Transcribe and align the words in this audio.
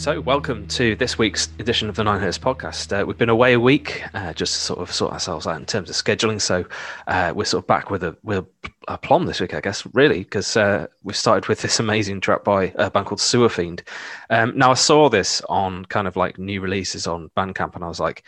So, 0.00 0.18
welcome 0.18 0.66
to 0.68 0.96
this 0.96 1.18
week's 1.18 1.50
edition 1.58 1.90
of 1.90 1.94
the 1.94 2.04
Nine 2.04 2.22
Hertz 2.22 2.38
podcast. 2.38 2.90
Uh, 2.90 3.04
we've 3.04 3.18
been 3.18 3.28
away 3.28 3.52
a 3.52 3.60
week, 3.60 4.02
uh, 4.14 4.32
just 4.32 4.54
to 4.54 4.60
sort 4.60 4.78
of 4.78 4.90
sort 4.90 5.12
ourselves 5.12 5.46
out 5.46 5.60
in 5.60 5.66
terms 5.66 5.90
of 5.90 5.94
scheduling. 5.94 6.40
So, 6.40 6.64
uh, 7.06 7.34
we're 7.36 7.44
sort 7.44 7.64
of 7.64 7.66
back 7.66 7.90
with 7.90 8.02
a 8.02 8.16
with 8.22 8.46
a 8.88 8.96
plum 8.96 9.26
this 9.26 9.42
week, 9.42 9.52
I 9.52 9.60
guess, 9.60 9.86
really, 9.92 10.20
because 10.20 10.56
uh, 10.56 10.86
we 11.02 11.12
started 11.12 11.48
with 11.48 11.60
this 11.60 11.80
amazing 11.80 12.22
track 12.22 12.44
by 12.44 12.72
a 12.76 12.90
band 12.90 13.08
called 13.08 13.20
Sewer 13.20 13.50
Fiend. 13.50 13.82
Um, 14.30 14.56
now, 14.56 14.70
I 14.70 14.74
saw 14.74 15.10
this 15.10 15.42
on 15.50 15.84
kind 15.84 16.08
of 16.08 16.16
like 16.16 16.38
new 16.38 16.62
releases 16.62 17.06
on 17.06 17.30
Bandcamp, 17.36 17.74
and 17.74 17.84
I 17.84 17.88
was 17.88 18.00
like, 18.00 18.24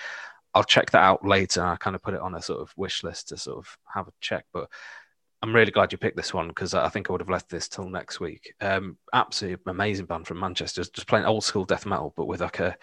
I'll 0.52 0.64
check 0.64 0.90
that 0.90 1.02
out 1.02 1.26
later. 1.26 1.64
I 1.64 1.76
kind 1.76 1.96
of 1.96 2.02
put 2.02 2.12
it 2.12 2.20
on 2.20 2.34
a 2.34 2.42
sort 2.42 2.60
of 2.60 2.70
wish 2.76 3.02
list 3.02 3.28
to 3.28 3.38
sort 3.38 3.56
of 3.56 3.78
have 3.94 4.08
a 4.08 4.12
check, 4.20 4.44
but 4.52 4.68
I'm 5.42 5.54
really 5.54 5.72
glad 5.72 5.90
you 5.90 5.98
picked 5.98 6.16
this 6.16 6.32
one 6.32 6.48
because 6.48 6.72
I 6.72 6.88
think 6.88 7.08
I 7.08 7.12
would 7.12 7.20
have 7.20 7.28
left 7.28 7.50
this 7.50 7.68
till 7.68 7.88
next 7.88 8.20
week. 8.20 8.54
Um, 8.60 8.96
absolutely 9.12 9.60
amazing 9.66 10.06
band 10.06 10.26
from 10.26 10.38
Manchester, 10.38 10.82
just 10.84 11.08
playing 11.08 11.26
old 11.26 11.42
school 11.42 11.64
death 11.64 11.84
metal, 11.84 12.14
but 12.16 12.26
with 12.26 12.40
like 12.40 12.60
a 12.60 12.76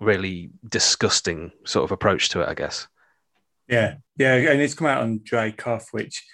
really 0.00 0.50
disgusting 0.68 1.52
sort 1.64 1.84
of 1.84 1.92
approach 1.92 2.28
to 2.30 2.40
it, 2.40 2.48
I 2.48 2.54
guess. 2.54 2.88
Yeah, 3.68 3.94
yeah, 4.16 4.34
and 4.34 4.60
it's 4.60 4.74
come 4.74 4.88
out 4.88 5.02
on 5.02 5.20
Dry 5.22 5.52
Cough, 5.52 5.88
which 5.92 6.24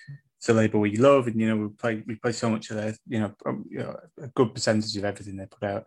is 0.40 0.48
a 0.48 0.54
label 0.54 0.80
we 0.80 0.96
love, 0.96 1.26
and 1.26 1.38
you 1.38 1.48
know 1.48 1.56
we 1.56 1.68
play 1.68 2.02
we 2.06 2.16
play 2.16 2.32
so 2.32 2.48
much 2.48 2.70
of 2.70 2.76
their, 2.76 2.94
you 3.06 3.20
know, 3.20 3.34
you 3.68 3.78
know, 3.78 3.96
a 4.22 4.28
good 4.28 4.54
percentage 4.54 4.96
of 4.96 5.04
everything 5.04 5.36
they 5.36 5.46
put 5.46 5.68
out. 5.68 5.84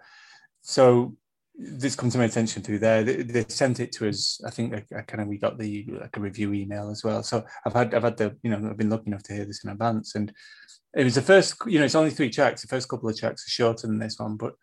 So 0.61 1.15
this 1.57 1.95
come 1.95 2.09
to 2.09 2.17
my 2.17 2.25
attention 2.25 2.61
through 2.61 2.79
there. 2.79 3.03
They, 3.03 3.23
they 3.23 3.45
sent 3.47 3.79
it 3.79 3.91
to 3.93 4.09
us. 4.09 4.41
I 4.45 4.49
think 4.49 4.73
I, 4.73 4.83
I 4.97 5.01
kind 5.01 5.21
of 5.21 5.27
we 5.27 5.37
got 5.37 5.57
the 5.57 5.85
like 6.01 6.17
a 6.17 6.19
review 6.19 6.53
email 6.53 6.89
as 6.89 7.03
well. 7.03 7.23
So 7.23 7.45
I've 7.65 7.73
had 7.73 7.93
I've 7.93 8.03
had 8.03 8.17
the 8.17 8.35
you 8.43 8.49
know 8.49 8.69
I've 8.69 8.77
been 8.77 8.89
lucky 8.89 9.07
enough 9.07 9.23
to 9.23 9.33
hear 9.33 9.45
this 9.45 9.63
in 9.63 9.69
advance, 9.69 10.15
and 10.15 10.33
it 10.95 11.03
was 11.03 11.15
the 11.15 11.21
first 11.21 11.55
you 11.65 11.79
know 11.79 11.85
it's 11.85 11.95
only 11.95 12.11
three 12.11 12.29
tracks. 12.29 12.61
The 12.61 12.67
first 12.67 12.89
couple 12.89 13.09
of 13.09 13.17
tracks 13.17 13.47
are 13.47 13.49
shorter 13.49 13.87
than 13.87 13.99
this 13.99 14.19
one, 14.19 14.35
but 14.37 14.53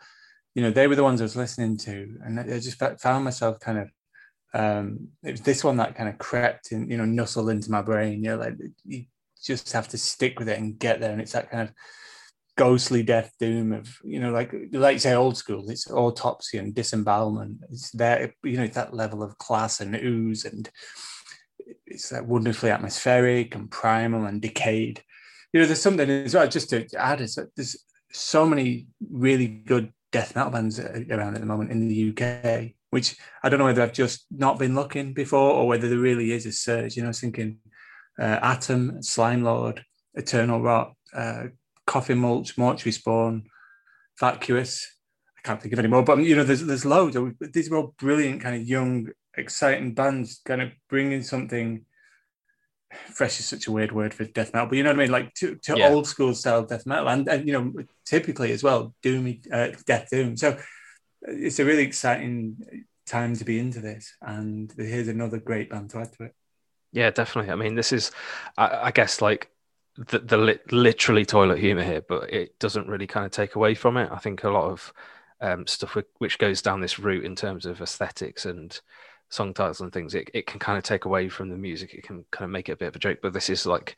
you 0.54 0.62
know 0.62 0.70
they 0.70 0.86
were 0.86 0.96
the 0.96 1.02
ones 1.02 1.20
I 1.20 1.24
was 1.24 1.36
listening 1.36 1.78
to, 1.78 2.16
and 2.24 2.38
I 2.38 2.58
just 2.58 2.78
found 3.00 3.24
myself 3.24 3.58
kind 3.60 3.78
of 3.78 3.90
um 4.54 5.08
it 5.22 5.30
was 5.30 5.40
this 5.40 5.64
one 5.64 5.78
that 5.78 5.94
kind 5.94 6.10
of 6.10 6.18
crept 6.18 6.72
in 6.72 6.90
you 6.90 6.98
know 6.98 7.06
nuzzled 7.06 7.48
into 7.48 7.70
my 7.70 7.80
brain. 7.80 8.22
You 8.22 8.30
know 8.30 8.36
like 8.36 8.56
you 8.84 9.04
just 9.42 9.72
have 9.72 9.88
to 9.88 9.98
stick 9.98 10.38
with 10.38 10.48
it 10.48 10.58
and 10.58 10.78
get 10.78 11.00
there, 11.00 11.12
and 11.12 11.20
it's 11.22 11.32
that 11.32 11.50
kind 11.50 11.68
of 11.68 11.74
ghostly 12.56 13.02
death 13.02 13.32
doom 13.40 13.72
of 13.72 13.98
you 14.04 14.20
know 14.20 14.30
like 14.30 14.54
like 14.72 14.94
you 14.94 14.98
say 14.98 15.14
old 15.14 15.36
school 15.36 15.70
it's 15.70 15.90
autopsy 15.90 16.58
and 16.58 16.74
disembowelment. 16.74 17.58
It's 17.70 17.90
there 17.92 18.34
you 18.42 18.56
know 18.56 18.64
it's 18.64 18.74
that 18.74 18.94
level 18.94 19.22
of 19.22 19.38
class 19.38 19.80
and 19.80 19.94
ooze 19.96 20.44
and 20.44 20.70
it's 21.86 22.10
that 22.10 22.26
wonderfully 22.26 22.70
atmospheric 22.70 23.54
and 23.54 23.70
primal 23.70 24.26
and 24.26 24.40
decayed. 24.40 25.02
You 25.52 25.60
know 25.60 25.66
there's 25.66 25.80
something 25.80 26.08
as 26.08 26.34
well 26.34 26.48
just 26.48 26.70
to 26.70 26.86
add 26.98 27.20
is 27.20 27.36
that 27.36 27.54
there's 27.56 27.76
so 28.12 28.44
many 28.44 28.86
really 29.10 29.46
good 29.46 29.92
death 30.12 30.36
metal 30.36 30.52
bands 30.52 30.78
around 30.78 31.34
at 31.34 31.40
the 31.40 31.46
moment 31.46 31.70
in 31.70 31.88
the 31.88 32.10
uk 32.10 32.70
which 32.90 33.16
i 33.42 33.48
don't 33.48 33.58
know 33.58 33.64
whether 33.64 33.80
i've 33.80 33.94
just 33.94 34.26
not 34.30 34.58
been 34.58 34.74
looking 34.74 35.14
before 35.14 35.50
or 35.50 35.66
whether 35.66 35.88
there 35.88 35.98
really 35.98 36.32
is 36.32 36.44
a 36.44 36.52
surge. 36.52 36.94
You 36.96 37.02
know 37.02 37.08
i 37.08 37.10
was 37.10 37.20
thinking 37.20 37.58
uh, 38.20 38.38
atom 38.42 38.98
Slimelord 39.00 39.80
eternal 40.14 40.60
rot 40.60 40.92
uh, 41.14 41.44
Coffin 41.92 42.16
Mulch, 42.16 42.56
Mortuary 42.56 42.90
Spawn, 42.90 43.44
Vacuous. 44.18 44.96
I 45.36 45.46
can't 45.46 45.60
think 45.60 45.74
of 45.74 45.78
any 45.78 45.88
more, 45.88 46.02
but 46.02 46.20
you 46.20 46.34
know, 46.34 46.42
there's 46.42 46.64
there's 46.64 46.86
loads. 46.86 47.18
These 47.52 47.70
are 47.70 47.76
all 47.76 47.94
brilliant, 47.98 48.40
kind 48.40 48.56
of 48.56 48.66
young, 48.66 49.08
exciting 49.36 49.92
bands, 49.92 50.40
kind 50.42 50.62
of 50.62 50.70
bringing 50.88 51.22
something 51.22 51.84
fresh 53.10 53.38
is 53.40 53.46
such 53.46 53.66
a 53.66 53.72
weird 53.72 53.92
word 53.92 54.14
for 54.14 54.24
death 54.24 54.54
metal, 54.54 54.68
but 54.68 54.78
you 54.78 54.84
know 54.84 54.90
what 54.90 55.00
I 55.00 55.02
mean, 55.02 55.10
like 55.10 55.34
to, 55.34 55.56
to 55.56 55.76
yeah. 55.76 55.88
old 55.88 56.06
school 56.06 56.34
style 56.34 56.64
death 56.64 56.86
metal, 56.86 57.10
and, 57.10 57.28
and 57.28 57.46
you 57.46 57.52
know, 57.52 57.84
typically 58.06 58.52
as 58.52 58.62
well, 58.62 58.94
doomy 59.02 59.44
uh, 59.52 59.76
death 59.86 60.08
doom. 60.10 60.38
So 60.38 60.58
it's 61.22 61.58
a 61.58 61.64
really 61.66 61.82
exciting 61.82 62.56
time 63.06 63.36
to 63.36 63.44
be 63.44 63.58
into 63.58 63.80
this, 63.80 64.14
and 64.22 64.72
here's 64.78 65.08
another 65.08 65.38
great 65.38 65.68
band 65.68 65.90
to 65.90 65.98
add 65.98 66.12
to 66.14 66.24
it. 66.24 66.34
Yeah, 66.92 67.10
definitely. 67.10 67.52
I 67.52 67.56
mean, 67.56 67.74
this 67.74 67.92
is, 67.92 68.12
I, 68.56 68.88
I 68.88 68.90
guess, 68.92 69.20
like 69.20 69.50
the, 69.96 70.18
the 70.18 70.36
li- 70.36 70.58
literally 70.70 71.24
toilet 71.24 71.58
humor 71.58 71.84
here, 71.84 72.02
but 72.02 72.32
it 72.32 72.58
doesn't 72.58 72.88
really 72.88 73.06
kind 73.06 73.26
of 73.26 73.32
take 73.32 73.54
away 73.54 73.74
from 73.74 73.96
it. 73.96 74.10
I 74.10 74.18
think 74.18 74.44
a 74.44 74.50
lot 74.50 74.70
of 74.70 74.92
um, 75.40 75.66
stuff 75.66 75.96
which 76.18 76.38
goes 76.38 76.62
down 76.62 76.80
this 76.80 76.98
route 76.98 77.24
in 77.24 77.36
terms 77.36 77.66
of 77.66 77.80
aesthetics 77.80 78.46
and 78.46 78.80
song 79.28 79.54
titles 79.54 79.80
and 79.80 79.92
things, 79.92 80.14
it, 80.14 80.30
it 80.34 80.46
can 80.46 80.60
kind 80.60 80.78
of 80.78 80.84
take 80.84 81.04
away 81.04 81.28
from 81.28 81.48
the 81.48 81.56
music. 81.56 81.94
It 81.94 82.04
can 82.04 82.24
kind 82.30 82.44
of 82.44 82.50
make 82.50 82.68
it 82.68 82.72
a 82.72 82.76
bit 82.76 82.88
of 82.88 82.96
a 82.96 83.00
joke, 83.00 83.18
but 83.22 83.32
this 83.32 83.50
is 83.50 83.66
like, 83.66 83.96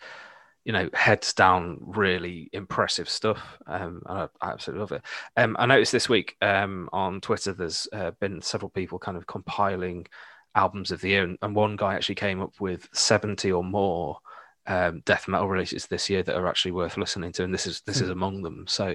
you 0.64 0.72
know, 0.72 0.88
heads 0.94 1.32
down, 1.34 1.78
really 1.80 2.48
impressive 2.52 3.08
stuff. 3.08 3.58
Um, 3.66 4.02
I, 4.06 4.28
I, 4.40 4.52
absolutely 4.52 4.80
love 4.80 4.92
it. 4.92 5.02
Um, 5.36 5.56
I 5.58 5.66
noticed 5.66 5.92
this 5.92 6.08
week 6.08 6.36
um, 6.40 6.88
on 6.92 7.20
Twitter, 7.20 7.52
there's 7.52 7.86
uh, 7.92 8.12
been 8.12 8.40
several 8.40 8.70
people 8.70 8.98
kind 8.98 9.16
of 9.16 9.26
compiling 9.26 10.06
albums 10.54 10.90
of 10.90 11.00
the 11.00 11.08
year, 11.10 11.24
and, 11.24 11.36
and 11.42 11.54
one 11.54 11.76
guy 11.76 11.94
actually 11.94 12.14
came 12.14 12.40
up 12.40 12.58
with 12.60 12.88
70 12.92 13.52
or 13.52 13.64
more 13.64 14.18
um, 14.66 15.02
death 15.04 15.28
metal 15.28 15.48
releases 15.48 15.86
this 15.86 16.08
year 16.08 16.22
that 16.22 16.36
are 16.36 16.46
actually 16.46 16.72
worth 16.72 16.96
listening 16.96 17.32
to, 17.32 17.44
and 17.44 17.52
this 17.52 17.66
is 17.66 17.80
this 17.82 18.00
is 18.00 18.08
hmm. 18.08 18.12
among 18.12 18.42
them. 18.42 18.66
So, 18.68 18.94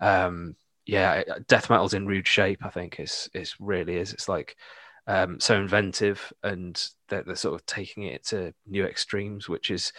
um, 0.00 0.56
yeah, 0.86 1.22
death 1.48 1.70
metal's 1.70 1.94
in 1.94 2.06
rude 2.06 2.26
shape. 2.26 2.64
I 2.64 2.70
think 2.70 2.98
it's 2.98 3.28
it's 3.34 3.60
really 3.60 3.96
is. 3.96 4.12
It's 4.12 4.28
like 4.28 4.56
um, 5.06 5.40
so 5.40 5.56
inventive, 5.56 6.32
and 6.42 6.82
they're, 7.08 7.22
they're 7.22 7.36
sort 7.36 7.54
of 7.54 7.66
taking 7.66 8.04
it 8.04 8.24
to 8.26 8.54
new 8.66 8.84
extremes, 8.84 9.48
which 9.48 9.70
is 9.70 9.92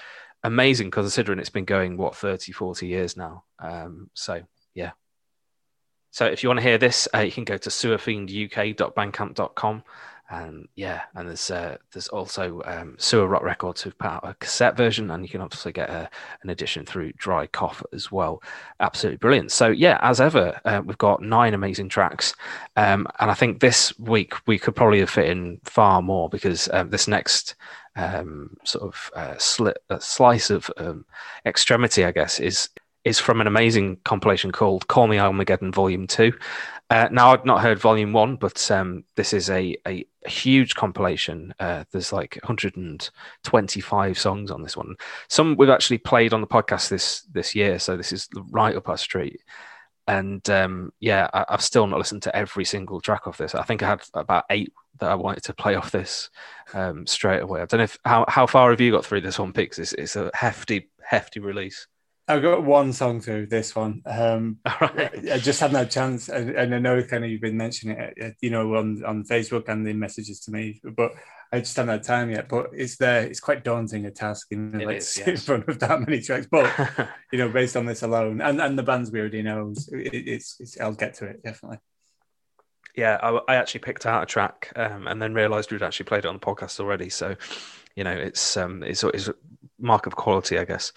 amazing 0.43 0.91
considering 0.91 1.39
it's 1.39 1.49
been 1.49 1.65
going 1.65 1.97
what 1.97 2.15
30 2.15 2.51
40 2.51 2.85
years 2.87 3.17
now 3.17 3.43
um, 3.59 4.09
so 4.13 4.41
yeah 4.75 4.91
so 6.11 6.25
if 6.25 6.43
you 6.43 6.49
want 6.49 6.59
to 6.59 6.63
hear 6.63 6.77
this 6.77 7.07
uh, 7.15 7.19
you 7.19 7.31
can 7.31 7.45
go 7.45 7.57
to 7.57 7.69
sewerfienduk.bandcamp.com 7.69 9.83
and 10.29 10.67
yeah, 10.75 11.01
and 11.15 11.27
there's 11.27 11.51
uh, 11.51 11.77
there's 11.91 12.07
also 12.07 12.61
um, 12.65 12.95
Sewer 12.97 13.27
Rot 13.27 13.43
Records 13.43 13.81
who've 13.81 13.97
put 13.97 14.09
out 14.09 14.27
a 14.27 14.33
cassette 14.35 14.77
version, 14.77 15.11
and 15.11 15.23
you 15.23 15.29
can 15.29 15.41
obviously 15.41 15.71
get 15.71 15.89
a, 15.89 16.09
an 16.41 16.49
edition 16.49 16.85
through 16.85 17.13
Dry 17.13 17.45
Cough 17.47 17.83
as 17.93 18.11
well. 18.11 18.41
Absolutely 18.79 19.17
brilliant. 19.17 19.51
So 19.51 19.67
yeah, 19.67 19.99
as 20.01 20.21
ever, 20.21 20.59
uh, 20.65 20.81
we've 20.85 20.97
got 20.97 21.21
nine 21.21 21.53
amazing 21.53 21.89
tracks, 21.89 22.33
um, 22.75 23.07
and 23.19 23.29
I 23.29 23.33
think 23.33 23.59
this 23.59 23.97
week 23.99 24.33
we 24.47 24.57
could 24.57 24.75
probably 24.75 24.99
have 24.99 25.09
fit 25.09 25.29
in 25.29 25.59
far 25.65 26.01
more 26.01 26.29
because 26.29 26.69
um, 26.71 26.89
this 26.89 27.07
next 27.07 27.55
um, 27.95 28.55
sort 28.63 28.85
of 28.85 29.11
uh, 29.15 29.35
sli- 29.35 30.01
slice 30.01 30.49
of 30.49 30.71
um, 30.77 31.05
extremity, 31.45 32.05
I 32.05 32.11
guess, 32.11 32.39
is 32.39 32.69
is 33.03 33.19
from 33.19 33.41
an 33.41 33.47
amazing 33.47 33.97
compilation 34.05 34.51
called 34.51 34.87
Call 34.87 35.07
Me 35.07 35.19
Armageddon 35.19 35.71
Volume 35.71 36.07
2. 36.07 36.31
Uh, 36.93 37.09
now, 37.11 37.31
I've 37.31 37.43
not 37.43 37.59
heard 37.59 37.79
Volume 37.79 38.13
1, 38.13 38.35
but 38.35 38.69
um, 38.69 39.03
this 39.15 39.33
is 39.33 39.49
a, 39.49 39.75
a, 39.87 40.05
a 40.27 40.29
huge 40.29 40.75
compilation. 40.75 41.51
Uh, 41.59 41.85
there's 41.91 42.13
like 42.13 42.37
125 42.43 44.19
songs 44.19 44.51
on 44.51 44.61
this 44.61 44.77
one. 44.77 44.95
Some 45.27 45.55
we've 45.57 45.71
actually 45.71 45.97
played 45.97 46.33
on 46.33 46.41
the 46.41 46.45
podcast 46.45 46.89
this 46.89 47.23
this 47.31 47.55
year, 47.55 47.79
so 47.79 47.97
this 47.97 48.11
is 48.11 48.29
right 48.51 48.75
up 48.75 48.89
our 48.89 48.97
street. 48.97 49.41
And 50.07 50.47
um, 50.51 50.93
yeah, 50.99 51.29
I, 51.33 51.45
have 51.49 51.63
still 51.63 51.87
not 51.87 51.97
listened 51.97 52.21
to 52.23 52.35
every 52.35 52.63
single 52.63 53.01
track 53.01 53.25
of 53.25 53.37
this. 53.37 53.55
I 53.55 53.63
think 53.63 53.81
I 53.81 53.89
had 53.89 54.03
about 54.13 54.45
eight 54.51 54.71
that 54.99 55.09
I 55.09 55.15
wanted 55.15 55.45
to 55.45 55.53
play 55.55 55.73
off 55.73 55.89
this 55.89 56.29
um, 56.75 57.07
straight 57.07 57.41
away. 57.41 57.63
I 57.63 57.65
don't 57.65 57.79
know 57.79 57.85
if 57.85 57.97
how, 58.05 58.23
how 58.27 58.45
far 58.45 58.69
have 58.69 58.81
you 58.81 58.91
got 58.91 59.03
through 59.03 59.21
this 59.21 59.39
one, 59.39 59.51
Pix? 59.51 59.79
It's, 59.79 59.93
it's 59.93 60.15
a 60.15 60.29
hefty, 60.35 60.91
hefty 61.03 61.39
release. 61.39 61.87
I've 62.27 62.41
got 62.41 62.63
one 62.63 62.93
song 62.93 63.19
through 63.19 63.47
this 63.47 63.75
one. 63.75 64.01
Um, 64.05 64.57
right. 64.81 65.29
I 65.31 65.37
just 65.39 65.59
had 65.59 65.73
a 65.73 65.85
chance, 65.85 66.29
and, 66.29 66.51
and, 66.51 66.73
I 66.73 66.79
know 66.79 67.03
kind 67.03 67.25
of 67.25 67.29
you've 67.29 67.41
been 67.41 67.57
mentioning 67.57 67.97
it, 67.99 68.13
uh, 68.21 68.29
you 68.41 68.49
know, 68.49 68.75
on, 68.75 69.03
on 69.05 69.25
Facebook 69.25 69.67
and 69.67 69.85
the 69.85 69.93
messages 69.93 70.39
to 70.41 70.51
me, 70.51 70.79
but 70.83 71.11
I 71.51 71.59
just 71.59 71.75
haven't 71.75 71.91
had 71.91 72.03
time 72.03 72.31
yet. 72.31 72.47
But 72.47 72.69
it's 72.73 72.95
there. 72.95 73.23
It's 73.23 73.41
quite 73.41 73.65
daunting 73.65 74.05
a 74.05 74.11
task, 74.11 74.47
you 74.51 74.57
know, 74.57 74.85
like 74.85 74.97
is, 74.97 75.17
yes. 75.17 75.27
in 75.27 75.37
front 75.37 75.67
of 75.67 75.79
that 75.79 75.99
many 75.99 76.21
tracks. 76.21 76.47
But 76.49 76.71
you 77.31 77.39
know, 77.39 77.49
based 77.49 77.75
on 77.75 77.85
this 77.85 78.03
alone, 78.03 78.39
and, 78.39 78.61
and 78.61 78.79
the 78.79 78.83
bands 78.83 79.11
we 79.11 79.19
already 79.19 79.41
know, 79.41 79.73
it, 79.91 80.13
it's, 80.13 80.57
it's 80.59 80.79
I'll 80.79 80.93
get 80.93 81.15
to 81.15 81.25
it 81.25 81.43
definitely. 81.43 81.79
Yeah, 82.95 83.17
I, 83.21 83.39
I 83.47 83.55
actually 83.55 83.81
picked 83.81 84.05
out 84.05 84.23
a 84.23 84.25
track 84.25 84.71
um, 84.75 85.07
and 85.07 85.21
then 85.21 85.33
realised 85.33 85.71
we'd 85.71 85.81
actually 85.81 86.05
played 86.05 86.25
it 86.25 86.27
on 86.27 86.35
the 86.35 86.39
podcast 86.39 86.79
already. 86.79 87.09
So, 87.09 87.35
you 87.95 88.03
know, 88.03 88.11
it's 88.11 88.55
um, 88.55 88.83
it's, 88.83 89.03
it's 89.03 89.27
a 89.27 89.35
mark 89.79 90.05
of 90.05 90.15
quality, 90.15 90.57
I 90.59 90.65
guess. 90.65 90.93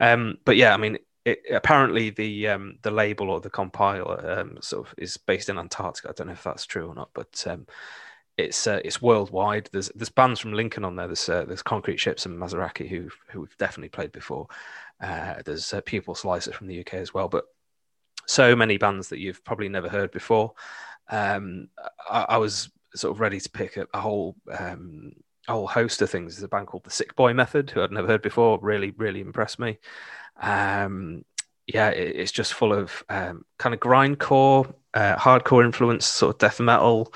Um, 0.00 0.38
but 0.44 0.56
yeah, 0.56 0.74
I 0.74 0.76
mean, 0.76 0.98
it, 1.24 1.42
apparently 1.50 2.10
the 2.10 2.48
um, 2.48 2.78
the 2.82 2.90
label 2.90 3.30
or 3.30 3.40
the 3.40 3.50
compiler 3.50 4.40
um, 4.40 4.58
sort 4.60 4.86
of 4.86 4.94
is 4.98 5.16
based 5.16 5.48
in 5.48 5.58
Antarctica. 5.58 6.10
I 6.10 6.12
don't 6.12 6.26
know 6.26 6.34
if 6.34 6.42
that's 6.42 6.66
true 6.66 6.88
or 6.88 6.94
not, 6.94 7.10
but 7.14 7.44
um, 7.46 7.66
it's 8.36 8.66
uh, 8.66 8.80
it's 8.84 9.00
worldwide. 9.00 9.68
There's 9.72 9.90
there's 9.94 10.10
bands 10.10 10.40
from 10.40 10.52
Lincoln 10.52 10.84
on 10.84 10.96
there. 10.96 11.06
There's 11.06 11.28
uh, 11.28 11.44
there's 11.46 11.62
Concrete 11.62 12.00
Ships 12.00 12.26
and 12.26 12.38
Mazaraki 12.38 12.88
who 12.88 13.08
who 13.28 13.40
we've 13.40 13.56
definitely 13.58 13.90
played 13.90 14.12
before. 14.12 14.48
Uh, 15.00 15.36
there's 15.44 15.72
uh, 15.72 15.80
Pupil 15.80 16.14
Slicer 16.14 16.52
from 16.52 16.66
the 16.66 16.80
UK 16.80 16.94
as 16.94 17.14
well, 17.14 17.28
but 17.28 17.44
so 18.26 18.56
many 18.56 18.76
bands 18.76 19.08
that 19.08 19.18
you've 19.18 19.44
probably 19.44 19.68
never 19.68 19.88
heard 19.88 20.10
before. 20.10 20.54
Um, 21.10 21.68
I, 22.08 22.26
I, 22.30 22.36
was 22.38 22.70
sort 22.94 23.14
of 23.14 23.20
ready 23.20 23.38
to 23.38 23.50
pick 23.50 23.76
a, 23.76 23.86
a 23.92 24.00
whole 24.00 24.36
um, 24.58 25.12
whole 25.48 25.66
host 25.66 26.02
of 26.02 26.10
things. 26.10 26.34
There's 26.34 26.44
a 26.44 26.48
band 26.48 26.66
called 26.66 26.84
the 26.84 26.90
Sick 26.90 27.14
Boy 27.16 27.32
Method, 27.34 27.70
who 27.70 27.82
I'd 27.82 27.92
never 27.92 28.08
heard 28.08 28.22
before. 28.22 28.58
Really, 28.62 28.92
really 28.92 29.20
impressed 29.20 29.58
me. 29.58 29.78
Um, 30.40 31.24
yeah, 31.66 31.90
it, 31.90 32.16
it's 32.16 32.32
just 32.32 32.54
full 32.54 32.72
of 32.72 33.02
um, 33.08 33.44
kind 33.58 33.74
of 33.74 33.80
grindcore, 33.80 34.72
uh, 34.94 35.16
hardcore 35.16 35.64
influence, 35.64 36.06
sort 36.06 36.34
of 36.34 36.38
death 36.38 36.60
metal, 36.60 37.12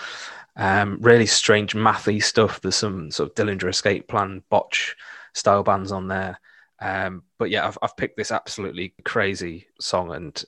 um, 0.57 0.99
really 1.01 1.27
strange 1.27 1.75
mathy 1.75 2.23
stuff. 2.23 2.61
There's 2.61 2.77
some 2.77 3.11
sort 3.11 3.31
of 3.31 3.35
Dillinger 3.35 3.69
Escape 3.69 4.09
Plan 4.09 4.43
botch 4.51 4.97
style 5.35 5.63
bands 5.63 5.93
on 5.93 6.09
there. 6.09 6.41
Um, 6.81 7.25
but 7.39 7.51
yeah, 7.51 7.67
I've, 7.67 7.79
I've 7.83 7.97
picked 7.97 8.17
this 8.17 8.33
absolutely 8.33 8.95
crazy 9.05 9.67
song, 9.81 10.13
and 10.13 10.45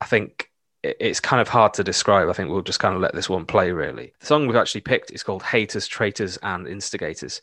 I 0.00 0.06
think 0.06 0.50
it's 0.84 1.20
kind 1.20 1.40
of 1.40 1.48
hard 1.48 1.72
to 1.74 1.84
describe. 1.84 2.28
I 2.28 2.32
think 2.32 2.50
we'll 2.50 2.62
just 2.62 2.80
kind 2.80 2.94
of 2.94 3.00
let 3.00 3.14
this 3.14 3.28
one 3.28 3.46
play, 3.46 3.72
really. 3.72 4.12
The 4.20 4.26
song 4.26 4.46
we've 4.46 4.56
actually 4.56 4.82
picked 4.82 5.10
is 5.10 5.22
called 5.22 5.42
Haters, 5.42 5.86
Traitors, 5.86 6.36
and 6.38 6.68
Instigators. 6.68 7.40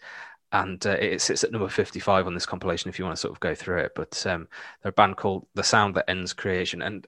And 0.53 0.86
uh, 0.86 0.91
it 0.91 1.21
sits 1.21 1.43
at 1.43 1.51
number 1.51 1.69
55 1.69 2.27
on 2.27 2.33
this 2.33 2.45
compilation 2.45 2.89
if 2.89 3.00
you 3.00 3.05
want 3.05 3.15
to 3.15 3.21
sort 3.21 3.31
of 3.33 3.39
go 3.39 3.55
through 3.55 3.79
it. 3.79 3.93
But 3.95 4.25
um, 4.27 4.48
they're 4.81 4.89
a 4.89 4.93
band 4.93 5.17
called 5.17 5.48
The 5.55 5.63
Sound 5.63 5.95
That 5.95 6.10
Ends 6.10 6.33
Creation. 6.33 6.81
And 6.81 7.07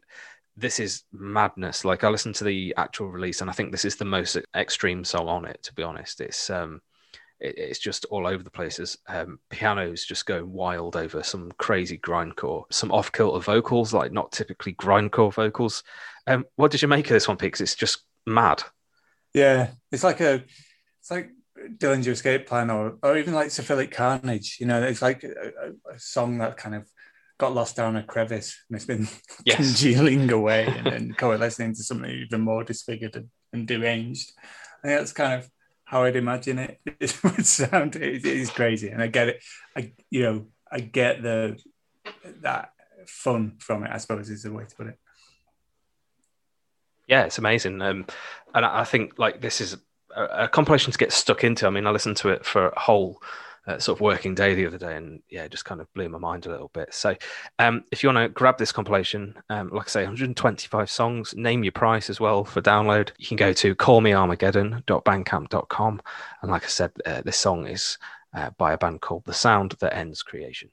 this 0.56 0.80
is 0.80 1.04
madness. 1.12 1.86
Like 1.86 2.04
I 2.04 2.10
listened 2.10 2.36
to 2.36 2.44
the 2.44 2.74
actual 2.78 3.10
release, 3.10 3.42
and 3.42 3.50
I 3.50 3.54
think 3.54 3.72
this 3.72 3.86
is 3.86 3.96
the 3.96 4.06
most 4.06 4.38
extreme 4.56 5.04
song 5.04 5.28
on 5.28 5.46
it. 5.46 5.62
To 5.64 5.74
be 5.74 5.84
honest, 5.84 6.22
it's 6.22 6.50
um, 6.50 6.82
it, 7.40 7.58
it's 7.58 7.80
just 7.80 8.06
all 8.06 8.26
over 8.26 8.44
the 8.44 8.50
places. 8.50 8.98
Um, 9.08 9.40
pianos 9.50 10.06
just 10.06 10.26
going 10.26 10.52
wild 10.52 10.96
over 10.96 11.22
some 11.24 11.52
crazy 11.58 11.98
grindcore, 11.98 12.66
some 12.72 12.92
off 12.92 13.12
kilter 13.12 13.40
vocals, 13.40 13.94
like 13.94 14.12
not 14.12 14.32
typically 14.32 14.74
grindcore 14.74 15.34
vocals. 15.34 15.84
Um, 16.28 16.46
what 16.56 16.72
did 16.72 16.82
you 16.82 16.88
make 16.88 17.06
of 17.06 17.14
this 17.14 17.28
one, 17.28 17.38
Pete? 17.38 17.60
it's 17.60 17.76
just 17.76 18.04
mad. 18.26 18.64
Yeah, 19.34 19.72
it's 19.92 20.04
like 20.04 20.22
a, 20.22 20.44
it's 21.00 21.12
like 21.12 21.32
Dillinger 21.78 22.10
Escape 22.10 22.48
Plan, 22.48 22.70
or 22.70 22.98
or 23.04 23.18
even 23.18 23.34
like 23.34 23.52
Cephalic 23.52 23.92
Carnage. 23.92 24.58
You 24.60 24.68
know, 24.68 24.82
it's 24.82 25.02
like 25.02 25.24
a, 25.24 25.74
a 25.92 26.00
song 26.00 26.38
that 26.38 26.58
kind 26.58 26.76
of 26.76 26.88
got 27.40 27.54
lost 27.54 27.76
down 27.76 27.96
a 27.96 28.04
crevice 28.04 28.64
and 28.70 28.76
it's 28.76 28.86
been 28.86 29.08
yes. 29.46 29.58
congealing 29.58 30.32
away 30.32 30.66
and 30.66 30.86
then 30.86 31.14
coalescing 31.18 31.68
into 31.68 31.84
something 31.84 32.10
even 32.10 32.42
more 32.42 32.64
disfigured 32.64 33.16
and, 33.16 33.28
and 33.52 33.68
deranged. 33.68 34.32
I 34.84 34.88
think 34.88 35.00
that's 35.00 35.14
kind 35.14 35.34
of 35.34 35.50
how 35.84 36.04
I'd 36.04 36.16
imagine 36.16 36.60
it. 36.60 36.80
It 37.00 37.24
would 37.24 37.46
sound. 37.46 37.96
It 37.96 38.26
is 38.26 38.50
crazy, 38.50 38.90
and 38.90 39.02
I 39.02 39.08
get 39.08 39.30
it. 39.30 39.44
I 39.76 39.94
you 40.10 40.24
know 40.24 40.48
I 40.72 40.80
get 40.80 41.22
the 41.22 41.58
that 42.42 42.70
fun 43.08 43.58
from 43.60 43.84
it. 43.84 43.92
I 43.92 43.98
suppose 43.98 44.30
is 44.30 44.44
the 44.44 44.52
way 44.52 44.66
to 44.66 44.76
put 44.76 44.88
it. 44.88 44.98
Yeah, 47.08 47.24
it's 47.24 47.38
amazing, 47.38 47.82
um, 47.82 48.06
and 48.54 48.66
I 48.66 48.84
think 48.84 49.20
like 49.20 49.42
this 49.42 49.62
is 49.62 49.78
a, 50.16 50.44
a 50.44 50.48
compilation 50.48 50.92
to 50.92 50.98
get 50.98 51.12
stuck 51.12 51.44
into. 51.44 51.68
I 51.68 51.70
mean, 51.70 51.86
I 51.86 51.92
listened 51.92 52.18
to 52.18 52.30
it 52.30 52.44
for 52.46 52.70
a 52.70 52.80
whole 52.80 53.22
uh, 53.68 53.78
sort 53.80 53.98
of 53.98 54.02
working 54.02 54.34
day 54.36 54.54
the 54.56 54.66
other 54.66 54.78
day, 54.78 54.98
and 54.98 55.22
yeah, 55.30 55.44
it 55.44 55.52
just 55.52 55.66
kind 55.66 55.82
of 55.82 55.94
blew 55.94 56.08
my 56.10 56.18
mind 56.18 56.46
a 56.46 56.50
little 56.50 56.72
bit. 56.74 56.94
So, 56.94 57.16
um, 57.60 57.84
if 57.92 58.04
you 58.04 58.10
want 58.10 58.26
to 58.26 58.30
grab 58.30 58.58
this 58.58 58.72
compilation, 58.72 59.36
um, 59.50 59.70
like 59.70 59.88
I 59.88 59.90
say, 59.90 60.02
125 60.02 60.90
songs, 60.90 61.36
name 61.36 61.64
your 61.64 61.72
price 61.72 62.10
as 62.10 62.20
well 62.20 62.44
for 62.44 62.62
download. 62.62 63.12
You 63.18 63.28
can 63.28 63.38
go 63.38 63.54
to 63.54 63.76
callmearmageddon.bandcamp.com, 63.76 66.02
and 66.42 66.52
like 66.52 66.64
I 66.64 66.68
said, 66.68 66.92
uh, 67.06 67.22
this 67.22 67.38
song 67.38 67.68
is 67.68 68.00
uh, 68.34 68.50
by 68.58 68.74
a 68.74 68.78
band 68.78 69.02
called 69.02 69.26
The 69.26 69.34
Sound 69.34 69.76
That 69.80 69.96
Ends 69.96 70.24
Creation. 70.24 70.72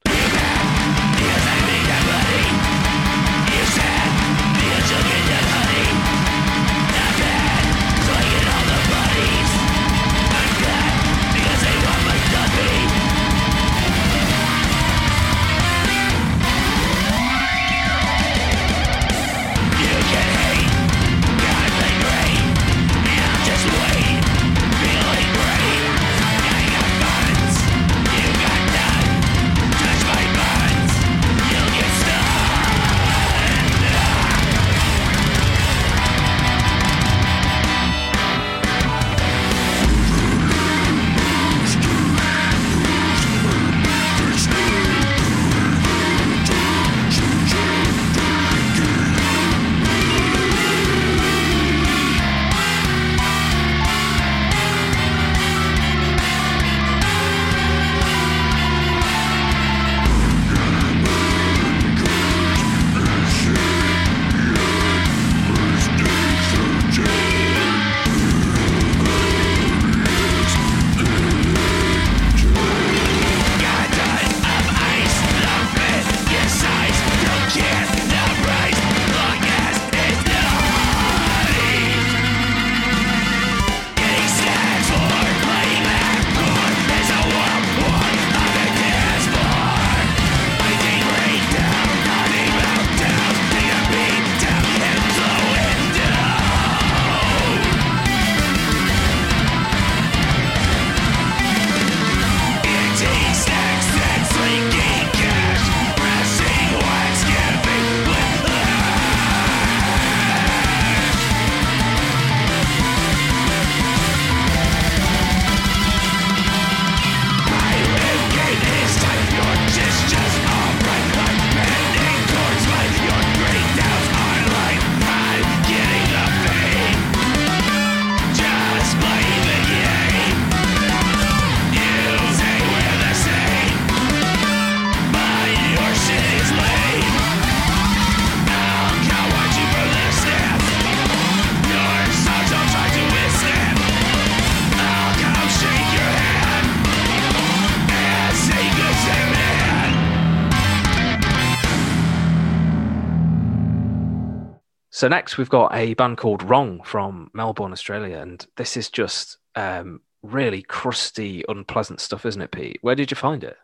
So 155.00 155.08
next 155.08 155.38
we've 155.38 155.48
got 155.48 155.74
a 155.74 155.94
band 155.94 156.18
called 156.18 156.46
WRØNG 156.46 156.84
from 156.84 157.30
Melbourne, 157.32 157.72
Australia, 157.72 158.18
and 158.18 158.46
this 158.58 158.76
is 158.76 158.90
just 158.90 159.38
um, 159.54 160.02
really 160.22 160.60
crusty, 160.60 161.42
unpleasant 161.48 162.02
stuff, 162.02 162.26
isn't 162.26 162.42
it, 162.42 162.50
Pete? 162.50 162.80
Where 162.82 162.94
did 162.94 163.10
you 163.10 163.14
find 163.14 163.42
it? 163.42 163.56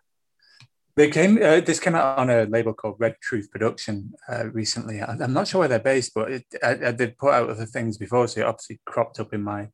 They 0.97 1.11
came. 1.11 1.37
Uh, 1.37 1.61
this 1.61 1.79
came 1.79 1.95
out 1.95 2.17
on 2.17 2.31
a 2.31 2.45
label 2.45 2.73
called 2.73 2.97
Red 2.99 3.17
Truth 3.21 3.51
Production 3.51 4.15
uh, 4.33 4.49
recently. 4.49 5.03
I'm 5.03 5.35
not 5.35 5.47
sure 5.47 5.59
where 5.59 5.69
they're 5.69 5.79
based, 5.79 6.13
but 6.15 6.33
it, 6.33 6.47
I, 6.63 6.71
I, 6.87 6.93
did 6.93 7.19
put 7.19 7.35
out 7.35 7.51
other 7.51 7.67
things 7.67 7.99
before, 7.99 8.27
so 8.29 8.41
it 8.41 8.47
obviously 8.47 8.81
cropped 8.87 9.21
up 9.21 9.35
in 9.35 9.43
my 9.43 9.69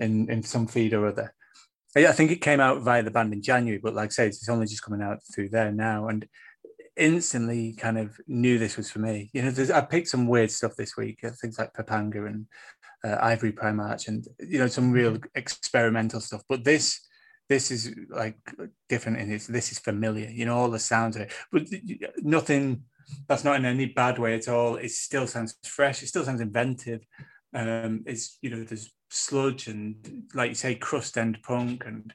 in 0.00 0.28
in 0.32 0.42
some 0.42 0.66
feed 0.66 0.94
or 0.94 1.06
other. 1.06 1.32
I 1.94 2.10
think 2.10 2.32
it 2.32 2.40
came 2.40 2.58
out 2.58 2.82
via 2.82 3.04
the 3.04 3.12
band 3.12 3.32
in 3.32 3.40
January, 3.40 3.78
but 3.80 3.94
like 3.94 4.08
I 4.08 4.10
say, 4.10 4.26
it's 4.26 4.48
only 4.48 4.66
just 4.66 4.82
coming 4.82 5.02
out 5.02 5.20
through 5.32 5.50
there 5.50 5.70
now. 5.70 6.08
And 6.08 6.26
instantly 6.96 7.72
kind 7.74 7.98
of 7.98 8.18
knew 8.26 8.58
this 8.58 8.76
was 8.76 8.90
for 8.90 8.98
me. 8.98 9.30
You 9.32 9.42
know, 9.42 9.74
I 9.74 9.80
picked 9.80 10.08
some 10.08 10.26
weird 10.26 10.50
stuff 10.50 10.76
this 10.76 10.96
week, 10.96 11.20
uh, 11.24 11.30
things 11.30 11.58
like 11.58 11.72
Papangu 11.72 12.26
and 12.26 12.46
uh, 13.04 13.18
Ivory 13.20 13.52
Primarch, 13.52 14.08
and 14.08 14.26
you 14.38 14.58
know 14.58 14.66
some 14.66 14.92
real 14.92 15.12
mm-hmm. 15.12 15.26
experimental 15.34 16.20
stuff. 16.20 16.42
But 16.48 16.64
this, 16.64 17.00
this 17.48 17.70
is 17.70 17.94
like 18.08 18.36
different, 18.88 19.18
and 19.18 19.32
it's 19.32 19.46
this 19.46 19.72
is 19.72 19.78
familiar. 19.78 20.28
You 20.28 20.46
know, 20.46 20.56
all 20.56 20.70
the 20.70 20.78
sounds 20.78 21.16
of 21.16 21.22
it, 21.22 21.32
but 21.50 21.66
nothing 22.18 22.84
that's 23.28 23.44
not 23.44 23.56
in 23.56 23.64
any 23.64 23.86
bad 23.86 24.18
way 24.18 24.34
at 24.34 24.48
all. 24.48 24.76
It 24.76 24.90
still 24.90 25.26
sounds 25.26 25.56
fresh. 25.64 26.02
It 26.02 26.08
still 26.08 26.24
sounds 26.24 26.40
inventive. 26.40 27.00
Um, 27.54 28.02
it's 28.06 28.38
you 28.42 28.50
know 28.50 28.64
there's 28.64 28.92
sludge 29.10 29.66
and 29.66 30.24
like 30.34 30.48
you 30.48 30.54
say 30.54 30.74
crust 30.74 31.18
end 31.18 31.38
punk 31.42 31.84
and 31.86 32.14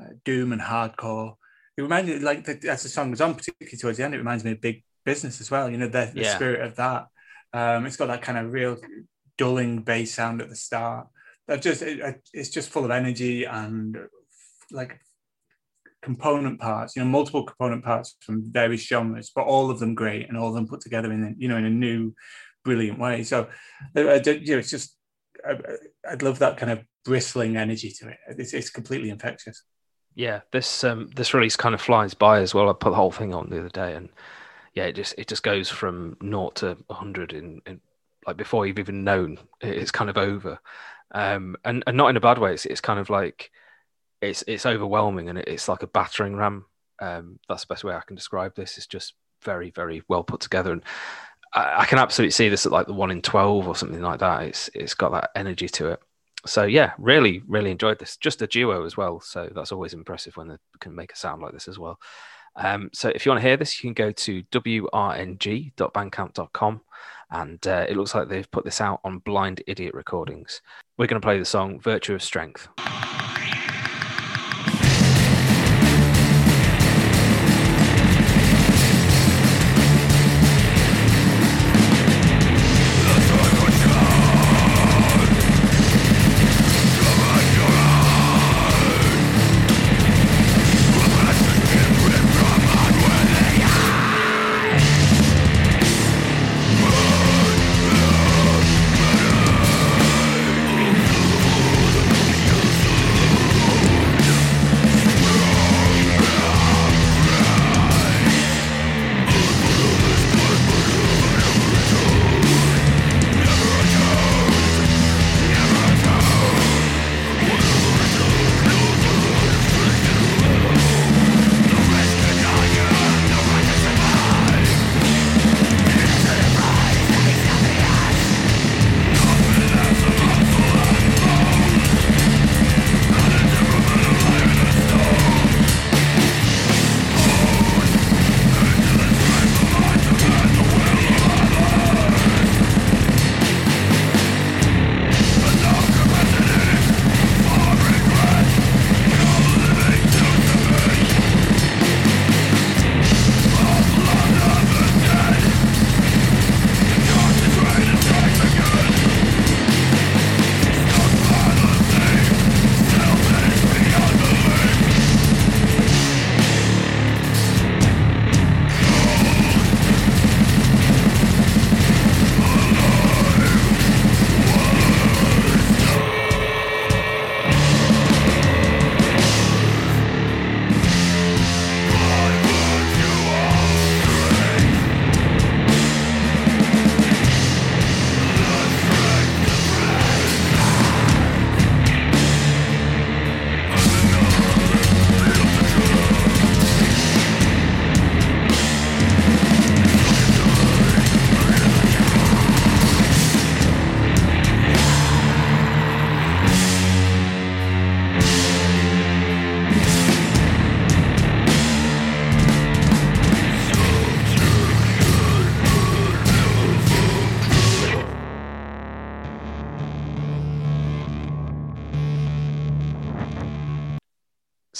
uh, 0.00 0.12
doom 0.24 0.52
and 0.52 0.62
hardcore. 0.62 1.34
It 1.80 1.84
reminds 1.84 2.10
me 2.10 2.18
like 2.18 2.44
the, 2.44 2.68
as 2.68 2.82
the 2.82 2.90
song 2.90 3.10
was 3.10 3.22
on, 3.22 3.34
particularly 3.34 3.78
towards 3.78 3.96
the 3.96 4.04
end, 4.04 4.14
it 4.14 4.18
reminds 4.18 4.44
me 4.44 4.52
of 4.52 4.60
Big 4.60 4.84
Business 5.06 5.40
as 5.40 5.50
well. 5.50 5.70
You 5.70 5.78
know 5.78 5.88
the, 5.88 6.10
the 6.12 6.20
yeah. 6.20 6.34
spirit 6.34 6.60
of 6.60 6.76
that. 6.76 7.06
Um, 7.54 7.86
it's 7.86 7.96
got 7.96 8.08
that 8.08 8.20
kind 8.20 8.36
of 8.36 8.52
real 8.52 8.76
dulling 9.38 9.80
bass 9.80 10.12
sound 10.12 10.42
at 10.42 10.50
the 10.50 10.56
start. 10.56 11.06
That 11.48 11.62
just 11.62 11.80
it, 11.80 12.22
it's 12.34 12.50
just 12.50 12.68
full 12.68 12.84
of 12.84 12.90
energy 12.90 13.44
and 13.44 13.96
like 14.70 15.00
component 16.02 16.60
parts. 16.60 16.96
You 16.96 17.02
know, 17.02 17.08
multiple 17.08 17.44
component 17.44 17.82
parts 17.82 18.14
from 18.20 18.52
various 18.52 18.82
genres, 18.82 19.32
but 19.34 19.46
all 19.46 19.70
of 19.70 19.78
them 19.78 19.94
great 19.94 20.28
and 20.28 20.36
all 20.36 20.48
of 20.48 20.54
them 20.54 20.68
put 20.68 20.82
together 20.82 21.10
in 21.10 21.24
a, 21.24 21.32
you 21.38 21.48
know 21.48 21.56
in 21.56 21.64
a 21.64 21.70
new, 21.70 22.14
brilliant 22.62 22.98
way. 22.98 23.22
So, 23.22 23.48
uh 23.96 24.00
you 24.00 24.52
know, 24.52 24.58
it's 24.58 24.70
just 24.70 24.94
I, 25.48 25.56
would 26.10 26.22
love 26.22 26.40
that 26.40 26.58
kind 26.58 26.72
of 26.72 26.84
bristling 27.06 27.56
energy 27.56 27.90
to 28.00 28.10
it. 28.10 28.18
It's, 28.36 28.52
it's 28.52 28.68
completely 28.68 29.08
infectious. 29.08 29.62
Yeah, 30.14 30.40
this 30.50 30.84
um, 30.84 31.08
this 31.14 31.34
release 31.34 31.56
kind 31.56 31.74
of 31.74 31.80
flies 31.80 32.14
by 32.14 32.40
as 32.40 32.54
well. 32.54 32.68
I 32.68 32.72
put 32.72 32.90
the 32.90 32.96
whole 32.96 33.12
thing 33.12 33.32
on 33.32 33.48
the 33.48 33.60
other 33.60 33.68
day, 33.68 33.94
and 33.94 34.10
yeah, 34.74 34.84
it 34.84 34.94
just 34.94 35.14
it 35.18 35.28
just 35.28 35.42
goes 35.42 35.68
from 35.70 36.16
naught 36.20 36.56
to 36.56 36.76
hundred 36.90 37.32
in, 37.32 37.62
in 37.66 37.80
like 38.26 38.36
before 38.36 38.66
you've 38.66 38.78
even 38.78 39.04
known 39.04 39.38
it's 39.60 39.90
kind 39.92 40.10
of 40.10 40.18
over, 40.18 40.58
um, 41.12 41.56
and 41.64 41.84
and 41.86 41.96
not 41.96 42.08
in 42.10 42.16
a 42.16 42.20
bad 42.20 42.38
way. 42.38 42.54
It's 42.54 42.66
it's 42.66 42.80
kind 42.80 42.98
of 43.00 43.10
like 43.10 43.50
it's 44.22 44.44
it's 44.48 44.66
overwhelming 44.66 45.28
and 45.28 45.38
it's 45.38 45.68
like 45.68 45.82
a 45.82 45.86
battering 45.88 46.36
ram. 46.36 46.66
Um, 47.00 47.40
that's 47.48 47.62
the 47.64 47.74
best 47.74 47.84
way 47.84 47.94
I 47.94 48.02
can 48.06 48.16
describe 48.16 48.54
this. 48.56 48.78
It's 48.78 48.86
just 48.86 49.14
very 49.44 49.70
very 49.70 50.02
well 50.08 50.24
put 50.24 50.40
together, 50.40 50.72
and 50.72 50.84
I, 51.54 51.82
I 51.82 51.86
can 51.86 51.98
absolutely 51.98 52.32
see 52.32 52.48
this 52.50 52.66
at 52.66 52.72
like 52.72 52.86
the 52.88 52.94
one 52.94 53.10
in 53.12 53.22
twelve 53.22 53.68
or 53.68 53.76
something 53.76 54.02
like 54.02 54.20
that. 54.20 54.42
It's 54.44 54.70
it's 54.74 54.94
got 54.94 55.12
that 55.12 55.30
energy 55.36 55.68
to 55.70 55.90
it 55.92 56.00
so 56.46 56.64
yeah, 56.64 56.92
really, 56.98 57.42
really 57.46 57.70
enjoyed 57.70 57.98
this. 57.98 58.16
Just 58.16 58.40
a 58.42 58.46
duo 58.46 58.84
as 58.84 58.96
well, 58.96 59.20
so 59.20 59.50
that's 59.54 59.72
always 59.72 59.94
impressive 59.94 60.36
when 60.36 60.48
they 60.48 60.56
can 60.80 60.94
make 60.94 61.12
a 61.12 61.16
sound 61.16 61.42
like 61.42 61.52
this 61.52 61.68
as 61.68 61.78
well. 61.78 61.98
Um, 62.56 62.90
so 62.92 63.10
if 63.10 63.24
you 63.24 63.30
want 63.30 63.42
to 63.42 63.48
hear 63.48 63.56
this, 63.56 63.82
you 63.82 63.88
can 63.88 63.94
go 63.94 64.12
to 64.12 64.42
wrng.bandcamp.com, 64.42 66.80
and 67.30 67.66
uh, 67.66 67.86
it 67.88 67.96
looks 67.96 68.14
like 68.14 68.28
they've 68.28 68.50
put 68.50 68.64
this 68.64 68.80
out 68.80 69.00
on 69.04 69.18
Blind 69.18 69.62
Idiot 69.66 69.94
Recordings. 69.94 70.62
We're 70.98 71.06
going 71.06 71.20
to 71.20 71.26
play 71.26 71.38
the 71.38 71.44
song 71.44 71.78
"Virtue 71.80 72.14
of 72.14 72.22
Strength." 72.22 72.68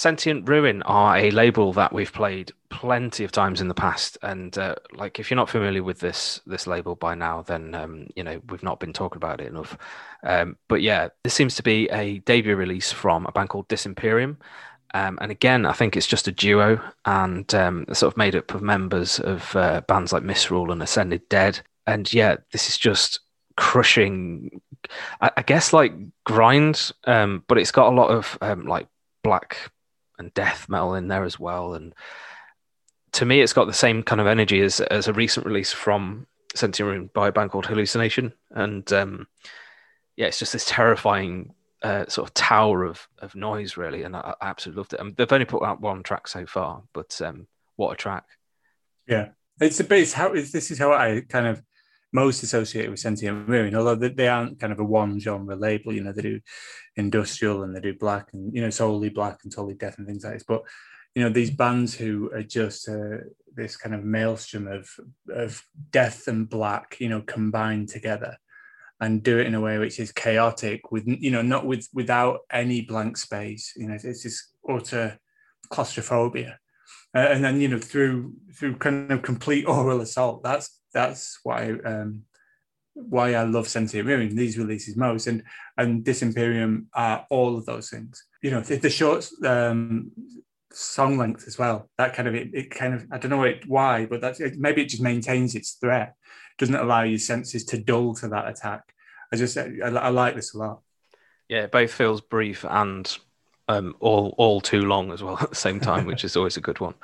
Sentient 0.00 0.48
Ruin 0.48 0.80
are 0.84 1.18
a 1.18 1.30
label 1.30 1.74
that 1.74 1.92
we've 1.92 2.10
played 2.10 2.52
plenty 2.70 3.22
of 3.22 3.32
times 3.32 3.60
in 3.60 3.68
the 3.68 3.74
past, 3.74 4.16
and 4.22 4.56
uh, 4.56 4.76
like 4.94 5.20
if 5.20 5.30
you're 5.30 5.36
not 5.36 5.50
familiar 5.50 5.82
with 5.82 5.98
this 5.98 6.40
this 6.46 6.66
label 6.66 6.94
by 6.94 7.14
now, 7.14 7.42
then 7.42 7.74
um, 7.74 8.06
you 8.16 8.24
know 8.24 8.40
we've 8.48 8.62
not 8.62 8.80
been 8.80 8.94
talking 8.94 9.18
about 9.18 9.42
it 9.42 9.48
enough. 9.48 9.76
Um, 10.22 10.56
but 10.68 10.80
yeah, 10.80 11.08
this 11.22 11.34
seems 11.34 11.54
to 11.56 11.62
be 11.62 11.86
a 11.90 12.20
debut 12.20 12.56
release 12.56 12.90
from 12.90 13.26
a 13.26 13.32
band 13.32 13.50
called 13.50 13.68
Disimperium, 13.68 14.38
um, 14.94 15.18
and 15.20 15.30
again, 15.30 15.66
I 15.66 15.74
think 15.74 15.98
it's 15.98 16.06
just 16.06 16.26
a 16.28 16.32
duo 16.32 16.80
and 17.04 17.54
um, 17.54 17.84
sort 17.92 18.14
of 18.14 18.16
made 18.16 18.34
up 18.34 18.54
of 18.54 18.62
members 18.62 19.20
of 19.20 19.54
uh, 19.54 19.82
bands 19.82 20.14
like 20.14 20.22
Misrule 20.22 20.72
and 20.72 20.82
Ascended 20.82 21.28
Dead. 21.28 21.60
And 21.86 22.10
yeah, 22.10 22.36
this 22.52 22.70
is 22.70 22.78
just 22.78 23.20
crushing. 23.58 24.62
I, 25.20 25.30
I 25.36 25.42
guess 25.42 25.74
like 25.74 25.92
grind, 26.24 26.90
um, 27.04 27.44
but 27.48 27.58
it's 27.58 27.70
got 27.70 27.92
a 27.92 27.94
lot 27.94 28.08
of 28.08 28.38
um, 28.40 28.64
like 28.64 28.88
black 29.22 29.70
and 30.20 30.32
death 30.34 30.68
metal 30.68 30.94
in 30.94 31.08
there 31.08 31.24
as 31.24 31.40
well. 31.40 31.74
And 31.74 31.92
to 33.12 33.24
me, 33.24 33.40
it's 33.40 33.52
got 33.52 33.66
the 33.66 33.72
same 33.72 34.04
kind 34.04 34.20
of 34.20 34.28
energy 34.28 34.60
as 34.60 34.80
as 34.80 35.08
a 35.08 35.12
recent 35.12 35.46
release 35.46 35.72
from 35.72 36.28
Sentient 36.54 37.12
by 37.12 37.28
a 37.28 37.32
band 37.32 37.50
called 37.50 37.66
Hallucination. 37.66 38.32
And 38.50 38.90
um, 38.92 39.26
yeah, 40.16 40.26
it's 40.26 40.38
just 40.38 40.52
this 40.52 40.64
terrifying 40.64 41.54
uh, 41.82 42.06
sort 42.06 42.28
of 42.28 42.34
tower 42.34 42.84
of 42.84 43.08
of 43.18 43.34
noise, 43.34 43.76
really. 43.76 44.02
And 44.02 44.14
I, 44.14 44.34
I 44.40 44.48
absolutely 44.48 44.80
loved 44.80 44.92
it. 44.92 45.00
And 45.00 45.16
they've 45.16 45.32
only 45.32 45.46
put 45.46 45.62
out 45.62 45.80
one 45.80 46.02
track 46.02 46.28
so 46.28 46.46
far, 46.46 46.82
but 46.92 47.20
um, 47.22 47.46
what 47.76 47.92
a 47.92 47.96
track! 47.96 48.24
Yeah, 49.08 49.30
it's 49.60 49.80
a 49.80 49.84
bit. 49.84 50.12
How 50.12 50.32
is 50.32 50.52
this 50.52 50.70
is 50.70 50.78
how 50.78 50.92
I 50.92 51.22
kind 51.28 51.46
of 51.46 51.62
most 52.12 52.42
associated 52.42 52.90
with 52.90 53.00
Sentient 53.00 53.48
Ruin, 53.48 53.74
although 53.74 53.94
they 53.94 54.28
aren't 54.28 54.58
kind 54.58 54.72
of 54.72 54.80
a 54.80 54.84
one 54.84 55.20
genre 55.20 55.56
label. 55.56 55.92
You 55.92 56.02
know, 56.02 56.12
they 56.12 56.22
do 56.22 56.40
industrial 56.96 57.62
and 57.62 57.74
they 57.74 57.80
do 57.80 57.94
black 57.94 58.28
and 58.32 58.54
you 58.54 58.60
know 58.60 58.70
solely 58.70 59.08
black 59.08 59.40
and 59.42 59.52
solely 59.52 59.74
death 59.74 59.98
and 59.98 60.06
things 60.06 60.24
like 60.24 60.34
this. 60.34 60.44
But 60.46 60.62
you 61.14 61.22
know 61.22 61.30
these 61.30 61.50
bands 61.50 61.94
who 61.94 62.30
are 62.32 62.42
just 62.42 62.88
uh, 62.88 63.18
this 63.54 63.76
kind 63.76 63.94
of 63.94 64.04
maelstrom 64.04 64.66
of 64.66 64.88
of 65.32 65.62
death 65.90 66.28
and 66.28 66.48
black, 66.48 66.96
you 67.00 67.08
know, 67.08 67.22
combined 67.22 67.88
together, 67.88 68.36
and 69.00 69.22
do 69.22 69.38
it 69.38 69.46
in 69.46 69.54
a 69.54 69.60
way 69.60 69.78
which 69.78 69.98
is 69.98 70.12
chaotic, 70.12 70.90
with 70.90 71.04
you 71.06 71.30
know, 71.30 71.42
not 71.42 71.66
with 71.66 71.88
without 71.92 72.40
any 72.50 72.82
blank 72.82 73.16
space. 73.16 73.72
You 73.76 73.88
know, 73.88 73.94
it's 73.94 74.22
this 74.22 74.52
utter 74.68 75.18
claustrophobia, 75.70 76.58
uh, 77.14 77.18
and 77.18 77.44
then 77.44 77.60
you 77.60 77.68
know 77.68 77.78
through 77.78 78.34
through 78.56 78.76
kind 78.76 79.10
of 79.10 79.22
complete 79.22 79.66
oral 79.66 80.00
assault. 80.00 80.42
That's 80.42 80.79
that's 80.92 81.40
why 81.42 81.72
um, 81.84 82.22
why 82.94 83.34
I 83.34 83.44
love 83.44 83.68
Sentient 83.68 84.06
Ruin, 84.06 84.34
these 84.34 84.58
releases 84.58 84.96
most, 84.96 85.26
and 85.26 85.42
and 85.76 86.04
Disimperium 86.04 86.86
are 86.94 87.26
all 87.30 87.56
of 87.56 87.66
those 87.66 87.90
things. 87.90 88.24
You 88.42 88.50
know, 88.50 88.60
the, 88.60 88.76
the 88.76 88.90
short 88.90 89.28
um, 89.44 90.12
song 90.72 91.18
length 91.18 91.46
as 91.46 91.58
well. 91.58 91.88
That 91.98 92.14
kind 92.14 92.28
of 92.28 92.34
it, 92.34 92.50
it 92.52 92.70
kind 92.70 92.94
of 92.94 93.06
I 93.10 93.18
don't 93.18 93.30
know 93.30 93.44
it, 93.44 93.64
why, 93.66 94.06
but 94.06 94.20
that's 94.20 94.40
it, 94.40 94.58
maybe 94.58 94.82
it 94.82 94.88
just 94.88 95.02
maintains 95.02 95.54
its 95.54 95.72
threat. 95.72 96.14
Doesn't 96.58 96.74
allow 96.74 97.02
your 97.02 97.18
senses 97.18 97.64
to 97.66 97.78
dull 97.78 98.14
to 98.16 98.28
that 98.28 98.48
attack. 98.48 98.82
I 99.32 99.36
just 99.36 99.56
I, 99.56 99.70
I 99.82 100.08
like 100.08 100.34
this 100.34 100.54
a 100.54 100.58
lot. 100.58 100.80
Yeah, 101.48 101.62
it 101.62 101.72
both 101.72 101.92
feels 101.92 102.20
brief 102.20 102.64
and 102.68 103.18
um, 103.68 103.94
all 104.00 104.34
all 104.36 104.60
too 104.60 104.82
long 104.82 105.12
as 105.12 105.22
well 105.22 105.38
at 105.40 105.50
the 105.50 105.56
same 105.56 105.80
time, 105.80 106.06
which 106.06 106.24
is 106.24 106.36
always 106.36 106.56
a 106.56 106.60
good 106.60 106.80
one. 106.80 106.94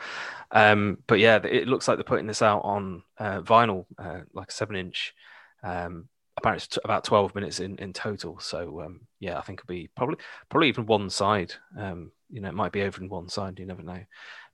Um, 0.57 0.99
but 1.07 1.19
yeah, 1.19 1.39
it 1.45 1.69
looks 1.69 1.87
like 1.87 1.99
they're 1.99 2.05
putting 2.05 2.27
this 2.27 2.41
out 2.41 2.63
on 2.65 3.03
uh, 3.19 3.43
vinyl, 3.43 3.85
uh, 3.99 4.21
like 4.33 4.49
a 4.49 4.53
seven 4.53 4.75
inch. 4.75 5.15
Um, 5.63 6.09
apparently, 6.39 6.65
it's 6.65 6.69
t- 6.69 6.81
about 6.83 7.05
twelve 7.05 7.35
minutes 7.35 7.61
in, 7.61 7.77
in 7.77 7.93
total. 7.93 8.41
So 8.41 8.81
um, 8.81 9.01
yeah, 9.21 9.39
I 9.39 9.43
think 9.43 9.61
it'll 9.61 9.69
be 9.69 9.91
probably 9.95 10.17
probably 10.49 10.69
even 10.69 10.87
one 10.87 11.11
side. 11.11 11.53
Um, 11.79 12.11
you 12.31 12.41
know, 12.41 12.49
it 12.49 12.55
might 12.55 12.73
be 12.73 12.83
over 12.83 13.03
in 13.03 13.11
one 13.11 13.29
side. 13.29 13.59
You 13.59 13.67
never 13.67 13.83
know. 13.83 14.01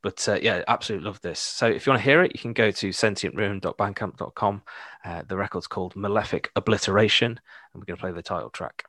But 0.03 0.29
uh, 0.29 0.38
yeah, 0.43 0.65
absolutely 0.67 1.07
love 1.07 1.21
this. 1.21 1.38
So 1.38 1.69
if 1.69 1.87
you 1.87 1.93
want 1.93 2.03
to 2.03 2.11
hear 2.11 2.25
it, 2.25 2.33
you 2.35 2.41
can 2.41 2.53
go 2.53 2.73
to 2.73 2.88
sentientruin.bandcamp.com. 2.88 4.62
Uh, 5.05 5.23
the 5.29 5.37
record's 5.37 5.69
called 5.69 5.95
Malefic 5.95 6.51
Obliteration, 6.57 7.38
and 7.73 7.81
we're 7.81 7.85
going 7.85 7.97
to 7.97 8.01
play 8.01 8.11
the 8.11 8.23
title 8.23 8.51
track. 8.51 8.85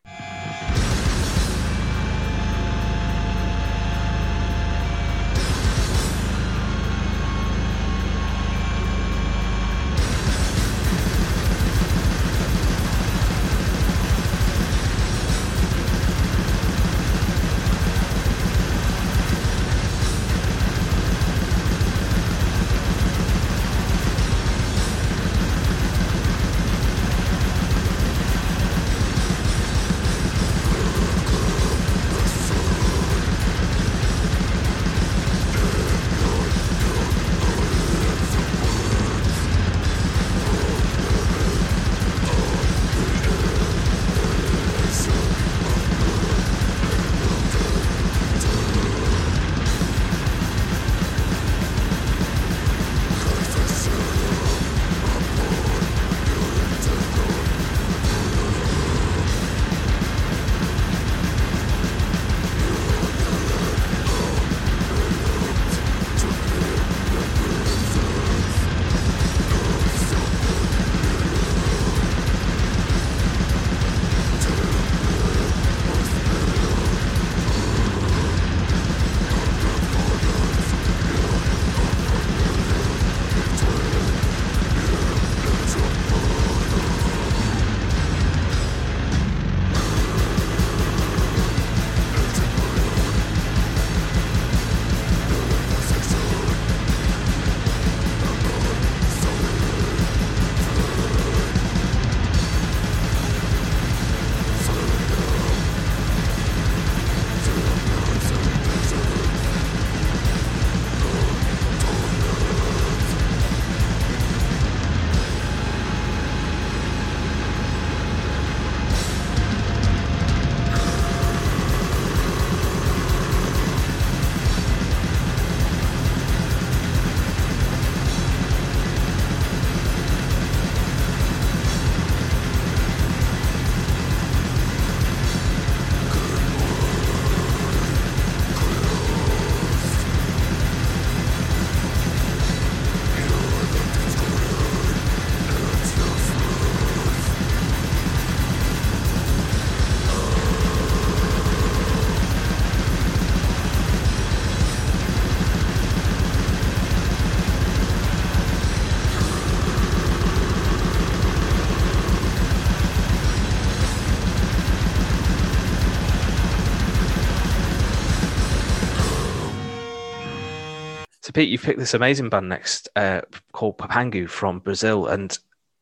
Pete, 171.34 171.50
you've 171.50 171.64
picked 171.64 171.80
this 171.80 171.94
amazing 171.94 172.30
band 172.30 172.48
next 172.48 172.90
uh, 172.96 173.22
called 173.52 173.78
Papangu 173.78 174.30
from 174.30 174.60
Brazil, 174.60 175.08
and 175.08 175.38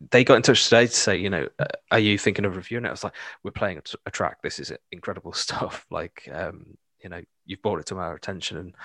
they 0.09 0.23
got 0.23 0.35
in 0.35 0.41
touch 0.41 0.63
today 0.63 0.87
to 0.87 0.93
say, 0.93 1.17
you 1.17 1.29
know, 1.29 1.47
uh, 1.59 1.65
are 1.91 1.99
you 1.99 2.17
thinking 2.17 2.45
of 2.45 2.55
reviewing 2.55 2.85
it? 2.85 2.87
I 2.87 2.91
was 2.91 3.03
like, 3.03 3.15
we're 3.43 3.51
playing 3.51 3.77
a, 3.77 3.81
t- 3.81 3.97
a 4.05 4.11
track. 4.11 4.41
This 4.41 4.59
is 4.59 4.71
incredible 4.91 5.33
stuff. 5.33 5.85
Like, 5.91 6.27
um, 6.33 6.77
you 7.03 7.09
know, 7.09 7.21
you've 7.45 7.61
brought 7.61 7.79
it 7.79 7.87
to 7.87 7.97
our 7.97 8.15
attention, 8.15 8.57
and 8.57 8.75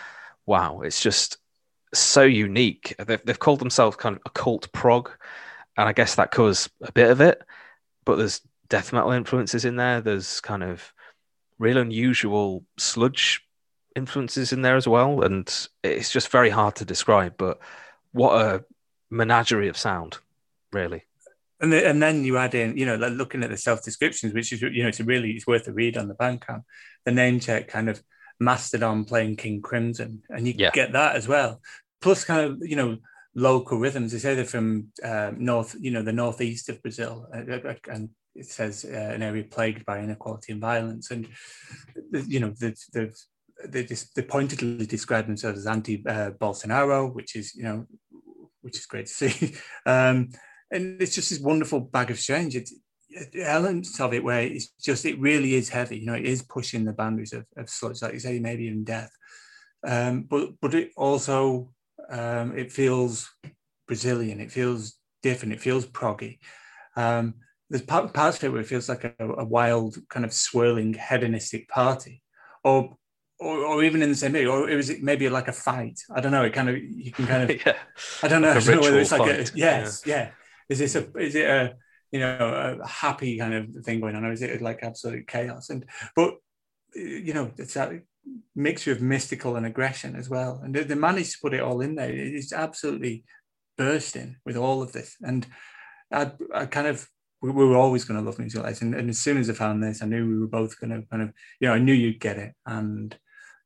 wow, 0.45 0.81
it's 0.81 1.01
just 1.01 1.39
so 1.95 2.23
unique. 2.23 2.95
They've, 2.99 3.25
they've 3.25 3.39
called 3.39 3.61
themselves 3.61 3.97
kind 3.97 4.17
of 4.17 4.23
occult 4.27 4.73
prog, 4.73 5.11
and 5.77 5.89
I 5.89 5.93
guess 5.93 6.17
that 6.17 6.33
covers 6.33 6.69
a 6.83 6.93
bit 6.93 7.11
of 7.11 7.21
it. 7.21 7.41
But 8.05 8.17
there's 8.17 8.41
death 8.69 8.93
metal 8.93 9.13
influences 9.13 9.65
in 9.65 9.77
there. 9.77 10.01
There's 10.01 10.41
kind 10.41 10.65
of 10.65 10.93
real 11.59 11.79
unusual 11.79 12.65
sludge 12.77 13.46
influences 13.97 14.53
in 14.53 14.63
there 14.63 14.77
as 14.77 14.87
well, 14.87 15.23
and 15.23 15.69
it's 15.83 16.13
just 16.13 16.29
very 16.29 16.51
hard 16.51 16.77
to 16.77 16.85
describe. 16.85 17.35
But 17.37 17.59
what 18.13 18.41
a 18.41 18.65
menagerie 19.11 19.69
of 19.69 19.77
sound, 19.77 20.19
really. 20.73 21.05
And, 21.59 21.73
the, 21.73 21.89
and 21.89 22.03
then 22.03 22.25
you 22.25 22.37
add 22.37 22.55
in, 22.55 22.77
you 22.77 22.85
know, 22.85 22.97
like 22.97 23.15
looking 23.15 23.43
at 23.43 23.51
the 23.51 23.57
self 23.57 23.83
descriptions, 23.83 24.35
which 24.35 24.53
is, 24.53 24.61
you 24.61 24.83
know, 24.83 24.89
it's 24.89 25.01
really 25.01 25.33
it's 25.33 25.47
worth 25.47 25.67
a 25.67 25.73
read 25.73 25.97
on 25.97 26.09
the 26.09 26.15
Bandcamp. 26.15 26.63
The 27.05 27.13
name 27.13 27.41
check 27.41 27.69
kind 27.69 27.89
of 27.89 28.03
Mastodon 28.39 29.05
playing 29.07 29.37
King 29.37 29.63
Crimson, 29.63 30.23
and 30.29 30.47
you 30.47 30.55
yeah. 30.57 30.71
get 30.71 30.93
that 30.93 31.17
as 31.17 31.27
well. 31.27 31.61
Plus, 32.03 32.25
kind 32.25 32.41
of, 32.41 32.59
you 32.61 32.77
know, 32.77 32.99
local 33.35 33.79
rhythms. 33.79 34.13
They 34.13 34.19
say 34.19 34.35
they're 34.35 34.45
from 34.45 34.89
uh, 35.03 35.33
north, 35.37 35.75
you 35.81 35.91
know, 35.91 36.03
the 36.03 36.13
northeast 36.13 36.69
of 36.69 36.83
Brazil, 36.83 37.27
uh, 37.35 37.69
uh, 37.69 37.75
and 37.91 38.11
it 38.35 38.47
says 38.47 38.85
uh, 38.85 38.95
an 38.95 39.23
area 39.23 39.45
plagued 39.45 39.87
by 39.87 40.01
inequality 40.01 40.53
and 40.53 40.61
violence. 40.61 41.11
And 41.11 41.29
you 42.13 42.41
know, 42.41 42.51
the 42.51 42.77
the 42.93 43.17
they 43.65 43.85
just 43.85 44.15
they 44.15 44.23
pointedly 44.23 44.87
describe 44.87 45.27
themselves 45.27 45.61
as 45.61 45.67
anti-Bolsonaro, 45.67 47.15
which 47.15 47.37
is 47.37 47.55
you 47.55 47.65
know, 47.65 47.87
which 48.63 48.79
is 48.79 48.87
great 48.87 49.07
to 49.07 49.13
see. 49.13 49.55
Um, 49.87 50.31
and 50.73 51.01
it's 51.01 51.15
just 51.15 51.31
this 51.31 51.39
wonderful 51.39 51.79
bag 51.79 52.11
of 52.11 52.19
strange. 52.19 52.57
It's 52.57 52.75
elements 53.41 54.01
of 54.01 54.13
it 54.13 54.25
where 54.25 54.43
it's 54.43 54.69
just 54.83 55.05
it 55.05 55.19
really 55.21 55.55
is 55.55 55.69
heavy. 55.69 55.99
You 55.99 56.07
know, 56.07 56.15
it 56.15 56.25
is 56.25 56.43
pushing 56.43 56.85
the 56.85 56.93
boundaries 56.93 57.33
of, 57.33 57.47
of 57.57 57.71
sludge, 57.71 58.03
like 58.03 58.15
you 58.15 58.19
say, 58.19 58.41
maybe 58.41 58.65
even 58.65 58.85
death. 58.85 59.11
Um, 59.87 60.23
but 60.23 60.51
but 60.61 60.75
it 60.75 60.91
also 60.97 61.71
um, 62.11 62.57
it 62.57 62.73
feels 62.73 63.31
Brazilian. 63.87 64.41
It 64.41 64.51
feels 64.51 64.99
different. 65.23 65.55
It 65.55 65.61
feels 65.61 65.87
proggy. 65.87 66.39
Um, 66.97 67.35
there's 67.71 67.83
parts 67.83 68.39
of 68.39 68.45
it 68.45 68.53
where 68.53 68.61
it 68.61 68.67
feels 68.67 68.89
like 68.89 69.05
a, 69.05 69.15
a, 69.19 69.45
wild 69.45 69.97
kind 70.09 70.25
of 70.25 70.33
swirling 70.33 70.95
hedonistic 70.95 71.69
party, 71.69 72.23
or 72.63 72.97
or, 73.39 73.65
or 73.65 73.85
even 73.85 74.03
in 74.03 74.09
the 74.09 74.17
same 74.17 74.33
way, 74.33 74.47
or 74.47 74.69
it 74.69 74.77
was 74.77 74.91
maybe 75.01 75.29
like 75.29 75.49
a 75.49 75.53
fight. 75.53 76.01
I 76.15 76.21
don't 76.21 76.33
know. 76.33 76.45
It 76.45 76.53
kind 76.53 76.69
of 76.69 76.79
you 76.79 77.13
can 77.13 77.27
kind 77.27 77.51
of 77.51 77.57
yeah. 77.67 77.77
I 78.23 78.29
don't 78.29 78.43
know. 78.43 78.49
Like 78.49 78.63
I 78.63 78.67
don't 78.67 78.77
know 78.77 78.83
whether 78.83 79.01
it's 79.01 79.13
like 79.13 79.21
fight. 79.21 79.51
a 79.51 79.59
yes, 79.59 80.03
yeah. 80.07 80.17
yeah. 80.17 80.31
Is 80.69 80.79
this 80.79 80.95
a 80.95 81.19
is 81.19 81.35
it 81.35 81.49
a 81.49 81.77
you 82.11 82.21
know 82.21 82.79
a 82.83 82.87
happy 82.87 83.39
kind 83.39 83.55
of 83.55 83.85
thing 83.85 84.01
going 84.01 84.17
on, 84.17 84.25
or 84.25 84.33
is 84.33 84.43
it 84.43 84.63
like 84.63 84.83
absolute 84.83 85.27
chaos? 85.27 85.71
And 85.71 85.85
but 86.15 86.37
you 86.95 87.35
know 87.35 87.51
it's 87.59 87.75
that 87.75 87.93
mixture 88.55 88.93
of 88.93 89.03
mystical 89.03 89.57
and 89.57 89.67
aggression 89.67 90.17
as 90.17 90.29
well, 90.29 90.61
and 90.63 90.75
they, 90.75 90.85
they 90.85 90.95
managed 90.95 91.33
to 91.33 91.39
put 91.43 91.55
it 91.55 91.61
all 91.61 91.81
in 91.81 91.95
there. 91.95 92.11
It's 92.11 92.53
absolutely 92.53 93.25
bursting 93.77 94.37
with 94.47 94.57
all 94.57 94.83
of 94.83 94.93
this, 94.93 95.17
and 95.21 95.47
I, 96.11 96.33
I 96.55 96.67
kind 96.67 96.87
of 96.87 97.07
we, 97.43 97.51
we 97.51 97.67
were 97.67 97.77
always 97.77 98.05
going 98.05 98.19
to 98.19 98.25
love 98.25 98.39
music 98.39 98.63
like 98.63 98.81
and, 98.81 98.95
and 98.95 99.11
as 99.11 99.19
soon 99.19 99.37
as 99.37 99.51
I 99.51 99.53
found 99.53 99.83
this, 99.83 100.03
I 100.03 100.07
knew 100.07 100.27
we 100.27 100.39
were 100.39 100.47
both 100.47 100.81
going 100.81 100.91
to 100.91 101.07
kind 101.09 101.23
of 101.23 101.33
you 101.61 101.69
know 101.69 101.75
I 101.75 101.79
knew 101.79 101.93
you'd 101.93 102.21
get 102.21 102.39
it, 102.39 102.55
and 102.65 103.17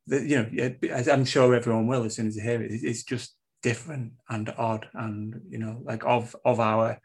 the, 0.06 0.20
you 0.26 0.36
know 0.36 1.10
I'm 1.12 1.24
sure 1.24 1.54
everyone 1.54 1.86
will 1.86 2.04
as 2.04 2.16
soon 2.16 2.26
as 2.26 2.36
they 2.36 2.42
hear 2.42 2.62
it. 2.62 2.70
It's 2.72 3.04
just 3.04 3.36
different 3.62 4.12
and 4.28 4.52
odd, 4.56 4.88
and 4.94 5.40
you 5.48 5.58
know 5.58 5.80
like 5.84 6.04
of 6.04 6.34
of 6.44 6.60
our 6.60 7.00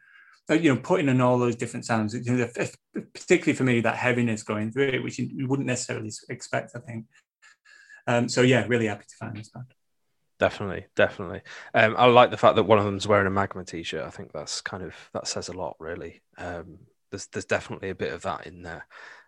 you 0.49 0.73
know, 0.73 0.79
putting 0.79 1.09
in 1.09 1.21
all 1.21 1.39
those 1.39 1.55
different 1.55 1.85
sounds, 1.85 2.13
you 2.13 2.33
know, 2.33 2.47
particularly 3.13 3.53
for 3.53 3.63
me, 3.63 3.81
that 3.81 3.95
heaviness 3.95 4.43
going 4.43 4.71
through 4.71 4.89
it, 4.89 5.03
which 5.03 5.17
you 5.17 5.47
wouldn't 5.47 5.67
necessarily 5.67 6.11
expect, 6.29 6.75
I 6.75 6.79
think. 6.79 7.05
Um, 8.07 8.29
so 8.29 8.41
yeah, 8.41 8.65
really 8.67 8.85
happy 8.85 9.05
to 9.07 9.15
find 9.15 9.35
this 9.35 9.49
band. 9.49 9.65
Definitely, 10.37 10.85
definitely. 10.95 11.41
Um, 11.73 11.95
I 11.97 12.05
like 12.05 12.29
the 12.29 12.37
fact 12.37 12.57
that 12.57 12.63
one 12.63 12.77
of 12.77 12.85
them's 12.85 13.07
wearing 13.07 13.25
a 13.25 13.31
Magma 13.31 13.63
t-shirt. 13.63 14.05
I 14.05 14.09
think 14.09 14.33
that's 14.33 14.61
kind 14.61 14.83
of 14.83 14.93
that 15.13 15.27
says 15.27 15.47
a 15.47 15.53
lot, 15.53 15.77
really. 15.79 16.21
Um, 16.37 16.77
there's 17.09 17.27
there's 17.27 17.45
definitely 17.45 17.89
a 17.89 17.95
bit 17.95 18.13
of 18.13 18.21
that 18.23 18.45
in 18.45 18.61
there. 18.61 18.85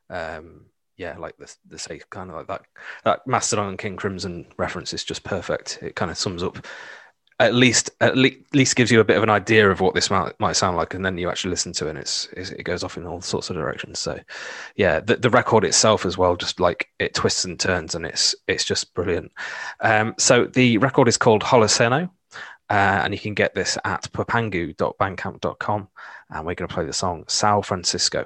Um, 0.09 0.65
yeah, 0.97 1.17
like 1.17 1.37
the 1.37 1.53
the 1.67 1.79
say 1.79 2.01
kind 2.09 2.29
of 2.29 2.35
like 2.35 2.47
that 2.47 2.61
that 3.05 3.27
Mastodon 3.27 3.77
King 3.77 3.95
Crimson 3.95 4.47
reference 4.57 4.93
is 4.93 5.03
just 5.03 5.23
perfect. 5.23 5.79
It 5.81 5.95
kind 5.95 6.11
of 6.11 6.17
sums 6.17 6.43
up 6.43 6.65
at 7.39 7.53
least 7.53 7.91
at 8.01 8.17
least 8.17 8.75
gives 8.75 8.91
you 8.91 8.99
a 8.99 9.03
bit 9.03 9.17
of 9.17 9.23
an 9.23 9.29
idea 9.29 9.69
of 9.69 9.79
what 9.79 9.93
this 9.93 10.09
might, 10.09 10.33
might 10.39 10.55
sound 10.55 10.75
like, 10.75 10.95
and 10.95 11.05
then 11.05 11.17
you 11.17 11.29
actually 11.29 11.51
listen 11.51 11.71
to 11.71 11.85
it, 11.85 11.91
and 11.91 11.99
it's 11.99 12.27
it 12.33 12.63
goes 12.63 12.83
off 12.83 12.97
in 12.97 13.05
all 13.05 13.21
sorts 13.21 13.49
of 13.49 13.55
directions. 13.55 13.99
So, 13.99 14.19
yeah, 14.75 14.99
the, 14.99 15.17
the 15.17 15.29
record 15.29 15.63
itself 15.63 16.05
as 16.05 16.17
well, 16.17 16.35
just 16.35 16.59
like 16.59 16.89
it 16.97 17.13
twists 17.13 17.45
and 17.45 17.59
turns, 17.59 17.93
and 17.93 18.05
it's 18.05 18.33
it's 18.47 18.65
just 18.65 18.93
brilliant. 18.95 19.31
Um, 19.81 20.15
so 20.17 20.45
the 20.45 20.79
record 20.79 21.07
is 21.07 21.17
called 21.17 21.43
Holoceno, 21.43 22.09
uh, 22.69 23.01
and 23.03 23.13
you 23.13 23.19
can 23.19 23.35
get 23.35 23.53
this 23.53 23.77
at 23.85 24.11
papangu.bandcamp.com, 24.13 25.87
and 26.31 26.45
we're 26.45 26.55
going 26.55 26.67
to 26.67 26.73
play 26.73 26.85
the 26.85 26.93
song 26.93 27.23
Sao 27.27 27.61
Francisco. 27.61 28.25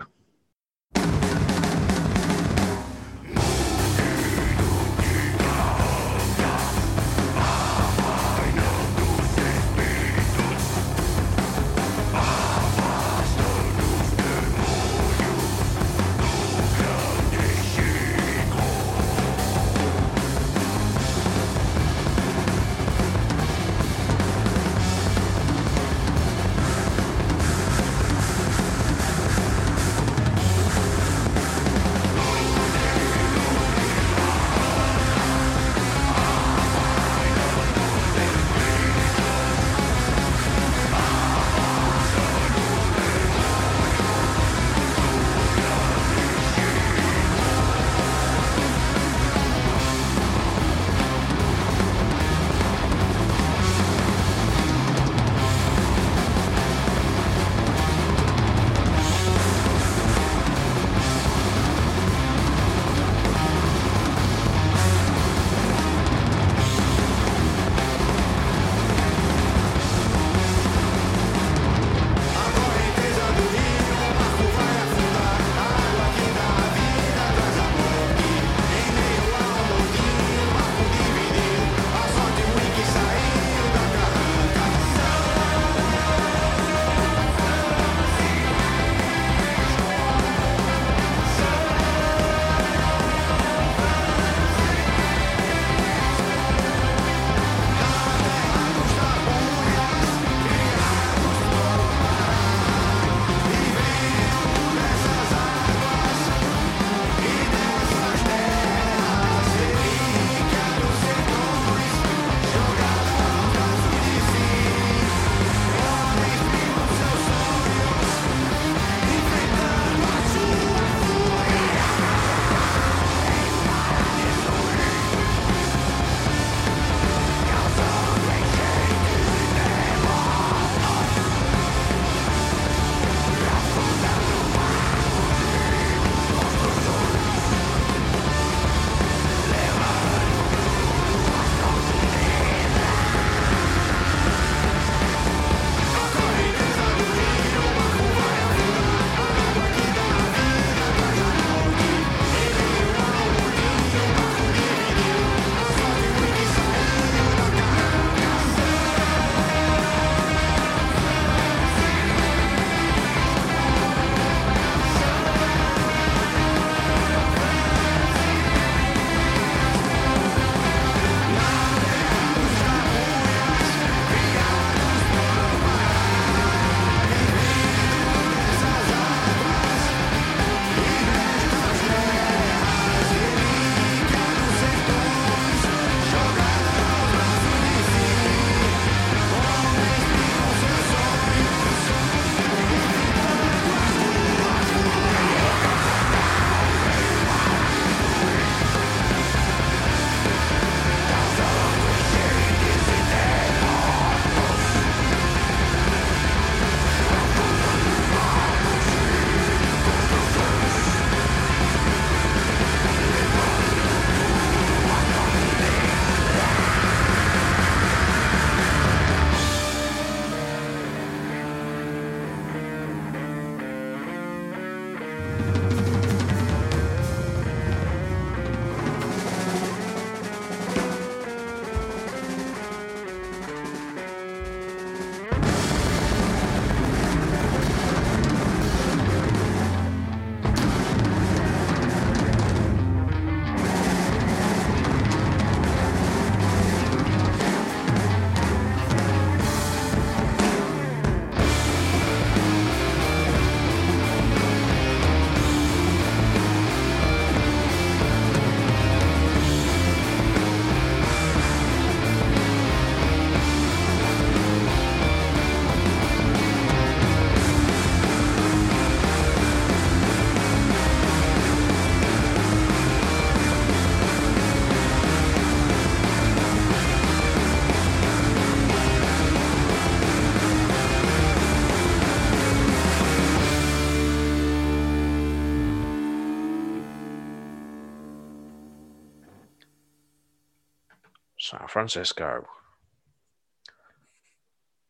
Francisco. 291.71 292.45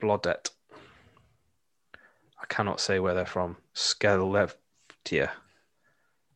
Blodet. 0.01 0.49
I 2.41 2.45
cannot 2.49 2.79
say 2.79 2.99
where 2.99 3.13
they're 3.13 3.25
from. 3.25 3.57
Skellefteå. 3.75 5.29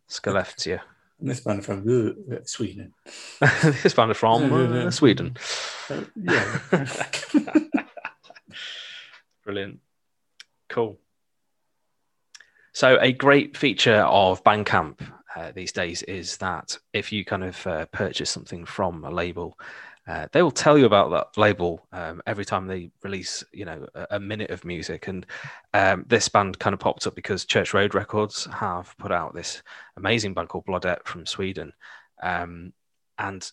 Skellefteå. 0.08 0.80
This 1.20 1.40
band 1.40 1.66
from 1.66 1.80
uh, 1.80 2.36
Sweden. 2.46 2.94
this 3.64 3.96
band 3.96 4.12
are 4.12 4.14
from 4.14 4.54
uh, 4.54 4.92
Sweden. 4.92 5.36
Uh, 5.90 6.02
yeah. 6.16 6.60
Brilliant. 9.44 9.80
Cool. 10.70 11.00
So, 12.72 13.00
a 13.00 13.12
great 13.14 13.58
feature 13.58 14.02
of 14.02 14.44
Bandcamp 14.44 15.00
uh, 15.36 15.52
these 15.56 15.72
days 15.72 16.04
is 16.04 16.38
that 16.38 16.78
if 16.94 17.12
you 17.12 17.26
kind 17.26 17.44
of 17.44 17.66
uh, 17.66 17.86
purchase 17.88 18.30
something 18.30 18.66
from 18.66 19.04
a 19.04 19.10
label, 19.10 19.58
uh, 20.08 20.28
they 20.32 20.44
will 20.44 20.52
tell 20.52 20.78
you 20.78 20.86
about 20.86 21.10
that 21.10 21.40
label 21.40 21.88
um, 21.92 22.22
every 22.28 22.46
time 22.46 22.68
they 22.68 22.92
release, 23.04 23.44
you 23.52 23.66
know, 23.66 23.88
a, 23.96 24.08
a 24.12 24.20
minute 24.20 24.52
of 24.52 24.64
music. 24.64 25.08
And 25.08 25.26
um, 25.74 26.06
this 26.08 26.30
band 26.30 26.60
kind 26.60 26.76
of 26.76 26.80
popped 26.80 27.08
up 27.08 27.16
because 27.16 27.46
Church 27.46 27.74
Road 27.74 27.96
Records 27.96 28.46
have 28.46 28.96
put 29.00 29.12
out 29.12 29.34
this 29.34 29.64
amazing 29.98 30.36
band 30.36 30.50
called 30.50 30.66
Blodet 30.68 31.06
from 31.06 31.26
Sweden. 31.26 31.74
Um, 32.22 32.74
and 33.18 33.50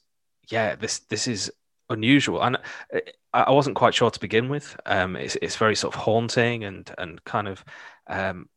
yeah, 0.50 0.76
this 0.76 1.00
this 1.00 1.26
is 1.26 1.50
unusual, 1.88 2.42
and 2.42 2.56
uh, 2.94 3.00
I 3.32 3.50
wasn't 3.50 3.76
quite 3.76 3.94
sure 3.94 4.10
to 4.10 4.20
begin 4.20 4.50
with. 4.50 4.78
Um, 4.84 5.16
it's 5.16 5.36
it's 5.40 5.56
very 5.56 5.74
sort 5.74 5.94
of 5.94 6.02
haunting 6.02 6.64
and 6.64 6.92
and 6.98 7.24
kind 7.24 7.48
of 7.48 7.64
um, 8.08 8.48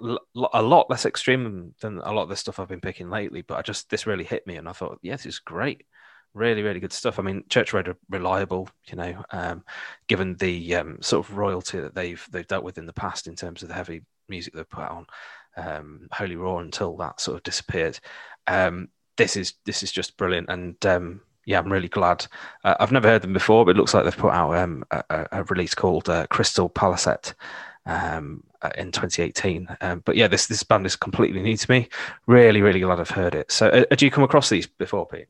a 0.00 0.62
lot 0.62 0.88
less 0.88 1.04
extreme 1.04 1.74
than 1.80 1.98
a 1.98 2.12
lot 2.12 2.22
of 2.22 2.28
the 2.30 2.36
stuff 2.36 2.58
I've 2.58 2.68
been 2.68 2.80
picking 2.80 3.10
lately. 3.10 3.42
But 3.42 3.58
I 3.58 3.62
just 3.62 3.90
this 3.90 4.06
really 4.06 4.24
hit 4.24 4.46
me, 4.46 4.56
and 4.56 4.68
I 4.68 4.72
thought, 4.72 5.00
yeah, 5.02 5.16
this 5.16 5.26
is 5.26 5.38
great 5.38 5.84
really 6.34 6.62
really 6.62 6.80
good 6.80 6.92
stuff 6.92 7.18
i 7.18 7.22
mean 7.22 7.44
church 7.48 7.72
road 7.72 7.88
are 7.88 7.96
reliable 8.08 8.68
you 8.86 8.96
know 8.96 9.22
um, 9.30 9.62
given 10.08 10.34
the 10.36 10.74
um, 10.74 10.98
sort 11.00 11.26
of 11.26 11.36
royalty 11.36 11.78
that 11.78 11.94
they've 11.94 12.26
they've 12.30 12.46
dealt 12.46 12.64
with 12.64 12.78
in 12.78 12.86
the 12.86 12.92
past 12.92 13.26
in 13.26 13.36
terms 13.36 13.62
of 13.62 13.68
the 13.68 13.74
heavy 13.74 14.02
music 14.28 14.54
they've 14.54 14.68
put 14.68 14.88
on 14.88 15.06
um, 15.56 16.08
holy 16.12 16.36
roar 16.36 16.62
until 16.62 16.96
that 16.96 17.20
sort 17.20 17.36
of 17.36 17.42
disappeared 17.42 17.98
um, 18.46 18.88
this 19.16 19.36
is 19.36 19.54
this 19.66 19.82
is 19.82 19.92
just 19.92 20.16
brilliant 20.16 20.48
and 20.48 20.84
um, 20.86 21.20
yeah 21.44 21.58
i'm 21.58 21.70
really 21.70 21.88
glad 21.88 22.26
uh, 22.64 22.74
i've 22.80 22.92
never 22.92 23.08
heard 23.08 23.22
them 23.22 23.34
before 23.34 23.64
but 23.64 23.72
it 23.72 23.76
looks 23.76 23.92
like 23.92 24.04
they've 24.04 24.16
put 24.16 24.32
out 24.32 24.56
um, 24.56 24.84
a, 24.90 25.26
a, 25.32 25.44
release 25.44 25.74
called 25.74 26.08
uh, 26.08 26.26
crystal 26.28 26.68
palisade 26.68 27.32
um, 27.84 28.44
uh, 28.62 28.70
in 28.78 28.92
2018. 28.92 29.76
Um, 29.80 30.02
but 30.04 30.16
yeah, 30.16 30.28
this 30.28 30.46
this 30.46 30.62
band 30.62 30.86
is 30.86 30.96
completely 30.96 31.42
new 31.42 31.56
to 31.56 31.70
me. 31.70 31.88
Really, 32.26 32.62
really 32.62 32.80
glad 32.80 33.00
I've 33.00 33.10
heard 33.10 33.34
it. 33.34 33.50
So, 33.50 33.68
uh, 33.68 33.94
do 33.94 34.04
you 34.04 34.10
come 34.10 34.24
across 34.24 34.48
these 34.48 34.66
before, 34.66 35.06
Pete? 35.06 35.26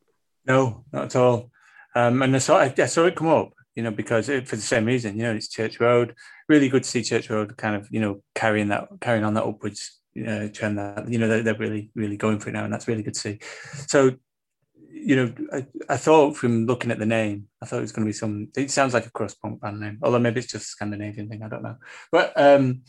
No, 0.47 0.85
not 0.93 1.05
at 1.05 1.17
all. 1.17 1.51
Um, 1.95 2.23
and 2.23 2.35
I 2.35 2.39
saw, 2.39 2.59
I 2.59 2.87
saw 2.87 3.05
it 3.05 3.17
come 3.17 3.29
up, 3.29 3.53
you 3.75 3.83
know, 3.83 3.91
because 3.91 4.29
it, 4.29 4.49
for 4.49 4.57
the 4.57 4.63
same 4.63 4.87
reason, 4.87 5.17
you 5.17 5.23
know, 5.23 5.35
it's 5.35 5.49
Church 5.49 5.79
Road. 5.81 6.15
Really 6.49 6.69
good 6.69 6.83
to 6.85 6.89
see 6.89 7.03
Church 7.03 7.31
Road 7.31 7.57
kind 7.57 7.77
of, 7.77 7.89
you 7.91 8.01
know, 8.01 8.23
carrying 8.35 8.69
that, 8.69 8.89
carrying 9.01 9.25
on 9.25 9.35
that 9.35 9.45
upwards 9.45 10.01
uh, 10.17 10.49
trend. 10.49 10.79
That 10.79 11.11
you 11.11 11.19
know, 11.19 11.29
they're, 11.29 11.43
they're 11.43 11.55
really, 11.55 11.91
really 11.95 12.17
going 12.17 12.39
for 12.39 12.49
it 12.49 12.53
now, 12.53 12.65
and 12.65 12.73
that's 12.73 12.89
really 12.89 13.03
good 13.03 13.15
to 13.15 13.21
see. 13.21 13.39
So, 13.89 14.13
you 14.91 15.17
know, 15.17 15.35
I, 15.53 15.67
I 15.89 15.97
thought 15.97 16.37
from 16.37 16.67
looking 16.67 16.91
at 16.91 16.99
the 16.99 17.07
name, 17.07 17.49
I 17.63 17.67
thought 17.67 17.79
it 17.79 17.83
was 17.83 17.93
going 17.93 18.07
to 18.07 18.09
be 18.09 18.15
some. 18.15 18.49
It 18.57 18.71
sounds 18.71 18.95
like 18.95 19.07
a 19.07 19.11
cross 19.11 19.35
punk 19.35 19.61
band 19.61 19.81
name, 19.81 19.99
although 20.03 20.19
maybe 20.19 20.41
it's 20.41 20.53
just 20.53 20.65
a 20.65 20.69
Scandinavian 20.69 21.29
thing. 21.29 21.43
I 21.43 21.49
don't 21.49 21.63
know, 21.63 21.77
but 22.11 22.33
um, 22.37 22.83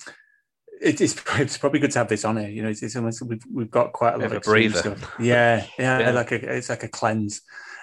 it, 0.84 1.02
it's, 1.02 1.16
it's 1.40 1.58
probably 1.58 1.80
good 1.80 1.92
to 1.92 2.00
have 2.00 2.08
this 2.08 2.26
on 2.26 2.38
here. 2.38 2.50
You 2.50 2.64
know, 2.64 2.70
it's, 2.70 2.84
it's 2.84 2.96
almost 2.96 3.22
we've 3.22 3.44
we've 3.52 3.72
got 3.72 3.94
quite 3.94 4.16
a 4.16 4.18
lot 4.18 4.32
of 4.32 4.44
breather. 4.44 4.78
Stuff. 4.78 5.16
Yeah, 5.20 5.66
yeah, 5.80 6.00
yeah, 6.00 6.12
like 6.12 6.32
a 6.32 6.56
it's 6.56 6.70
like 6.70 6.84
a 6.84 6.90
cleanse. 6.90 7.42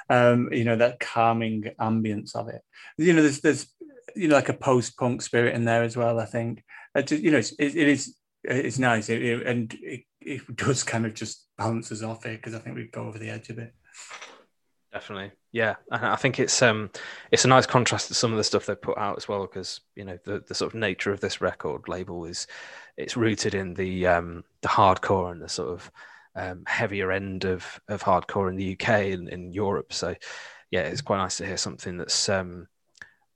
Um, 0.09 0.49
you 0.53 0.65
know, 0.65 0.77
that 0.77 0.99
calming 0.99 1.71
ambience 1.81 2.35
of 2.35 2.49
it. 2.49 2.63
You 2.99 3.13
know, 3.13 3.23
there's 3.23 3.41
there's 3.41 3.67
you 4.17 4.29
know 4.29 4.35
like 4.35 4.49
a 4.49 4.55
post 4.55 4.97
punk 4.99 5.23
spirit 5.23 5.55
in 5.55 5.65
there 5.65 5.83
as 5.83 5.97
well. 5.97 6.19
I 6.21 6.27
think. 6.27 6.63
Just, 6.97 7.23
you 7.23 7.31
know, 7.31 7.39
it's, 7.39 7.53
it, 7.53 7.77
it 7.77 7.89
is 7.89 8.17
it's 8.45 8.79
nice, 8.79 9.09
it, 9.09 9.23
it, 9.23 9.47
and 9.47 9.77
it, 9.83 10.05
it 10.21 10.57
does 10.57 10.83
kind 10.83 11.05
of 11.05 11.15
just 11.15 11.47
bounces 11.59 12.03
off 12.03 12.25
it 12.27 12.39
because 12.39 12.55
I 12.55 12.59
think 12.59 12.77
we 12.77 12.85
go 12.85 13.07
over 13.07 13.19
the 13.19 13.31
edge 13.31 13.51
a 13.51 13.55
bit. 13.55 13.75
Definitely, 14.93 15.31
yeah. 15.53 15.77
And 15.93 16.05
I 16.05 16.17
think 16.17 16.41
it's 16.41 16.63
um 16.63 16.91
it's 17.31 17.45
a 17.45 17.49
nice 17.49 17.67
contrast 17.67 18.09
to 18.09 18.15
some 18.15 18.33
of 18.33 18.39
the 18.39 18.45
stuff 18.45 18.67
they've 18.67 18.81
put 18.81 18.99
out 18.99 19.17
as 19.17 19.29
well 19.29 19.43
because 19.43 19.81
you 19.95 20.05
know 20.05 20.19
the 20.25 20.43
the 20.49 20.55
sort 20.55 20.73
of 20.75 20.79
nature 20.79 21.13
of 21.13 21.21
this 21.21 21.41
record 21.41 21.89
label 21.89 22.25
is 22.25 22.49
it's 22.97 23.17
rooted 23.17 23.55
in 23.55 23.75
the 23.75 24.07
um, 24.07 24.45
the 24.63 24.69
hardcore 24.69 25.31
and 25.31 25.41
the 25.41 25.49
sort 25.49 25.71
of 25.71 25.91
um, 26.35 26.65
heavier 26.67 27.13
end 27.13 27.45
of 27.45 27.81
of 27.89 28.03
hardcore 28.03 28.51
in 28.51 28.57
the 28.57 28.73
UK 28.73 29.13
and 29.13 29.29
in 29.29 29.53
Europe. 29.53 29.93
So 29.93 30.15
yeah, 30.71 30.83
it's 30.83 31.01
quite 31.01 31.19
nice 31.19 31.37
to 31.39 31.47
hear 31.47 31.57
something 31.57 31.97
that's. 31.97 32.29
Um, 32.29 32.69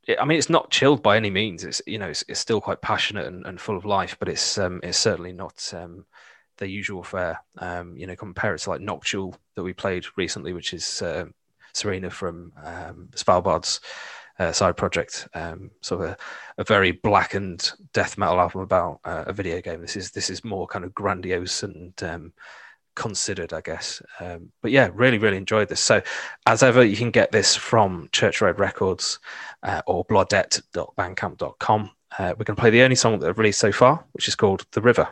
it, 0.06 0.18
I 0.20 0.24
mean, 0.24 0.38
it's 0.38 0.50
not 0.50 0.70
chilled 0.70 1.02
by 1.02 1.16
any 1.16 1.30
means. 1.30 1.64
It's 1.64 1.80
you 1.86 1.98
know, 1.98 2.08
it's, 2.08 2.24
it's 2.28 2.40
still 2.40 2.60
quite 2.60 2.82
passionate 2.82 3.26
and, 3.26 3.46
and, 3.46 3.60
full 3.60 3.76
of 3.76 3.84
life, 3.84 4.16
but 4.18 4.28
it's 4.28 4.58
um, 4.58 4.80
it's 4.82 4.98
certainly 4.98 5.32
not 5.32 5.72
um, 5.74 6.04
the 6.58 6.68
usual 6.68 7.02
fare. 7.02 7.42
Um, 7.58 7.96
you 7.96 8.06
know, 8.06 8.16
compare 8.16 8.54
it 8.54 8.60
to 8.60 8.70
like 8.70 8.80
Noctule 8.80 9.34
that 9.54 9.62
we 9.62 9.72
played 9.72 10.04
recently, 10.16 10.52
which 10.52 10.74
is 10.74 11.00
uh, 11.02 11.24
Serena 11.74 12.10
from 12.10 12.52
um, 12.64 13.08
Svalbard's 13.14 13.80
uh, 14.38 14.52
side 14.52 14.76
project, 14.76 15.28
um, 15.34 15.70
sort 15.80 16.00
of 16.02 16.10
a, 16.10 16.16
a, 16.58 16.64
very 16.64 16.90
blackened 16.90 17.72
death 17.92 18.18
metal 18.18 18.40
album 18.40 18.62
about 18.62 19.00
uh, 19.04 19.24
a 19.26 19.32
video 19.32 19.60
game. 19.60 19.80
This 19.80 19.96
is 19.96 20.10
this 20.10 20.28
is 20.28 20.42
more 20.42 20.66
kind 20.66 20.84
of 20.84 20.94
grandiose 20.94 21.62
and 21.62 21.92
um, 22.02 22.32
considered, 22.94 23.52
I 23.52 23.60
guess. 23.60 24.02
Um, 24.20 24.50
but 24.60 24.70
yeah, 24.70 24.90
really, 24.92 25.18
really 25.18 25.36
enjoyed 25.36 25.68
this. 25.68 25.80
So, 25.80 26.02
as 26.46 26.62
ever, 26.62 26.84
you 26.84 26.96
can 26.96 27.10
get 27.10 27.32
this 27.32 27.54
from 27.54 28.08
Church 28.12 28.40
Road 28.40 28.58
Records 28.58 29.18
uh, 29.62 29.82
or 29.86 30.04
blodet.bandcamp.com. 30.04 31.90
Uh, 32.16 32.34
we're 32.38 32.44
going 32.44 32.56
to 32.56 32.60
play 32.60 32.70
the 32.70 32.82
only 32.82 32.96
song 32.96 33.18
that 33.18 33.28
I've 33.28 33.38
released 33.38 33.58
so 33.58 33.72
far, 33.72 34.04
which 34.12 34.28
is 34.28 34.36
called 34.36 34.66
The 34.72 34.80
River. 34.80 35.08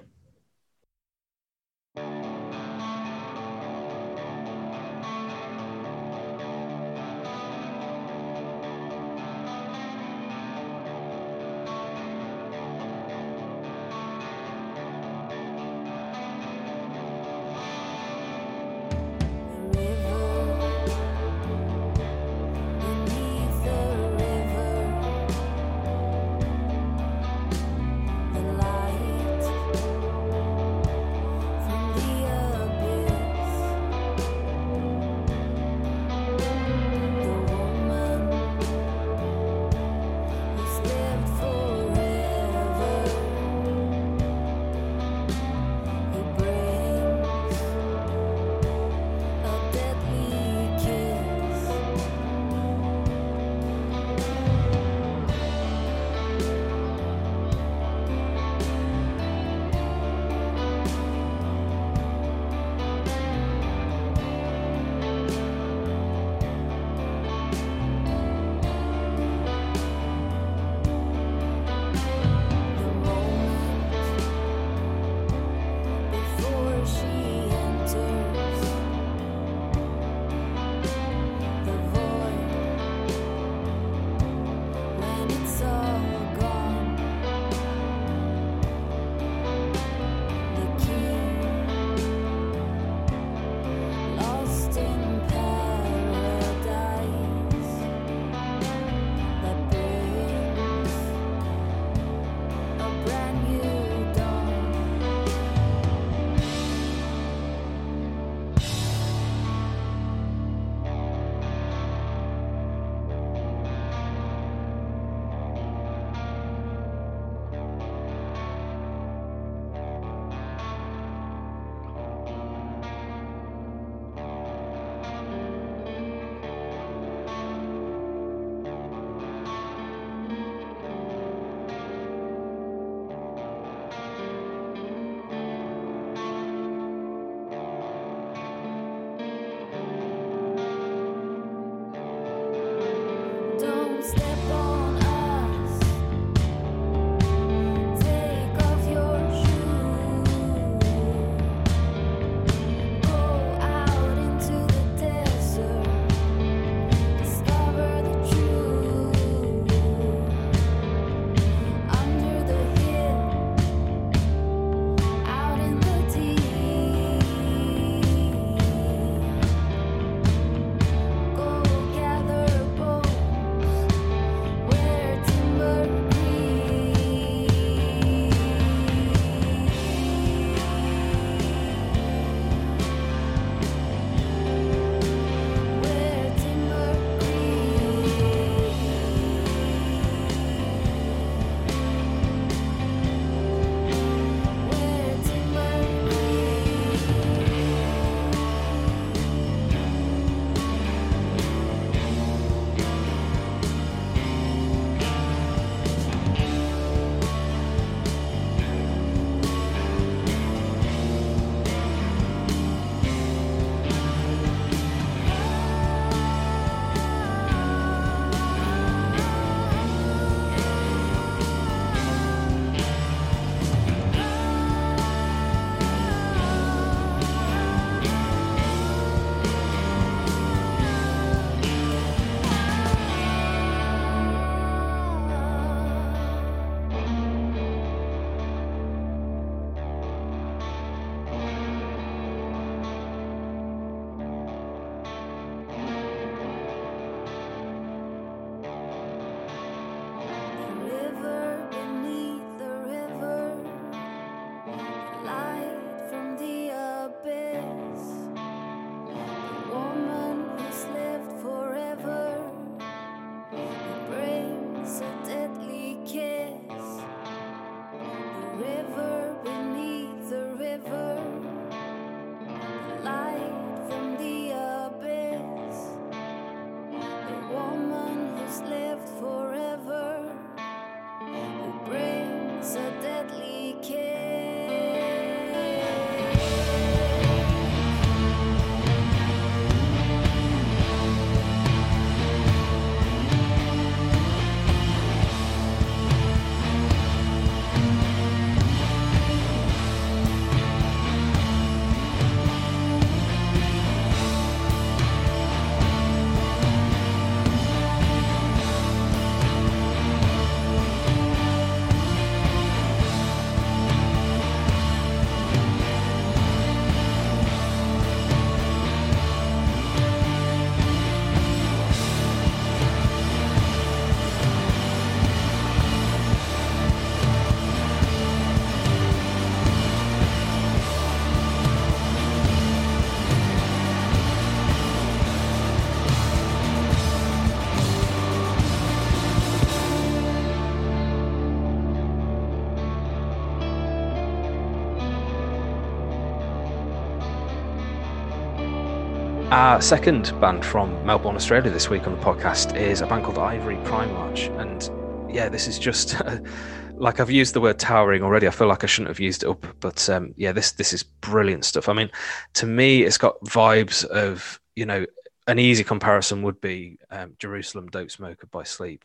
Our 349.73 349.81
second 349.81 350.39
band 350.39 350.66
from 350.66 351.03
Melbourne, 351.07 351.35
Australia 351.35 351.70
this 351.70 351.89
week 351.89 352.07
on 352.07 352.14
the 352.14 352.23
podcast 352.23 352.77
is 352.77 353.01
a 353.01 353.07
band 353.07 353.25
called 353.25 353.39
Ivory 353.39 353.77
Primarch. 353.77 354.55
And 354.61 355.35
yeah, 355.35 355.49
this 355.49 355.66
is 355.66 355.79
just 355.79 356.20
like 356.97 357.20
I've 357.20 357.31
used 357.31 357.55
the 357.55 357.61
word 357.62 357.79
towering 357.79 358.23
already. 358.23 358.47
I 358.47 358.51
feel 358.51 358.68
like 358.68 358.85
I 358.85 358.87
shouldn't 358.87 359.09
have 359.09 359.18
used 359.18 359.45
it 359.45 359.49
up, 359.49 359.64
but 359.81 360.11
um, 360.11 360.35
yeah, 360.37 360.53
this 360.53 360.73
this 360.73 360.93
is 360.93 361.03
brilliant 361.03 361.64
stuff. 361.64 361.89
I 361.89 361.95
mean, 361.95 362.11
to 362.53 362.66
me, 362.66 363.03
it's 363.03 363.16
got 363.16 363.41
vibes 363.45 364.05
of 364.05 364.61
you 364.77 364.85
know 364.85 365.07
an 365.47 365.59
easy 365.59 365.85
comparison 365.85 366.43
would 366.43 366.61
be 366.61 366.99
um, 367.11 367.35
Jerusalem 367.39 367.89
Dope 367.89 368.11
Smoker 368.11 368.49
by 368.49 368.64
Sleep, 368.64 369.03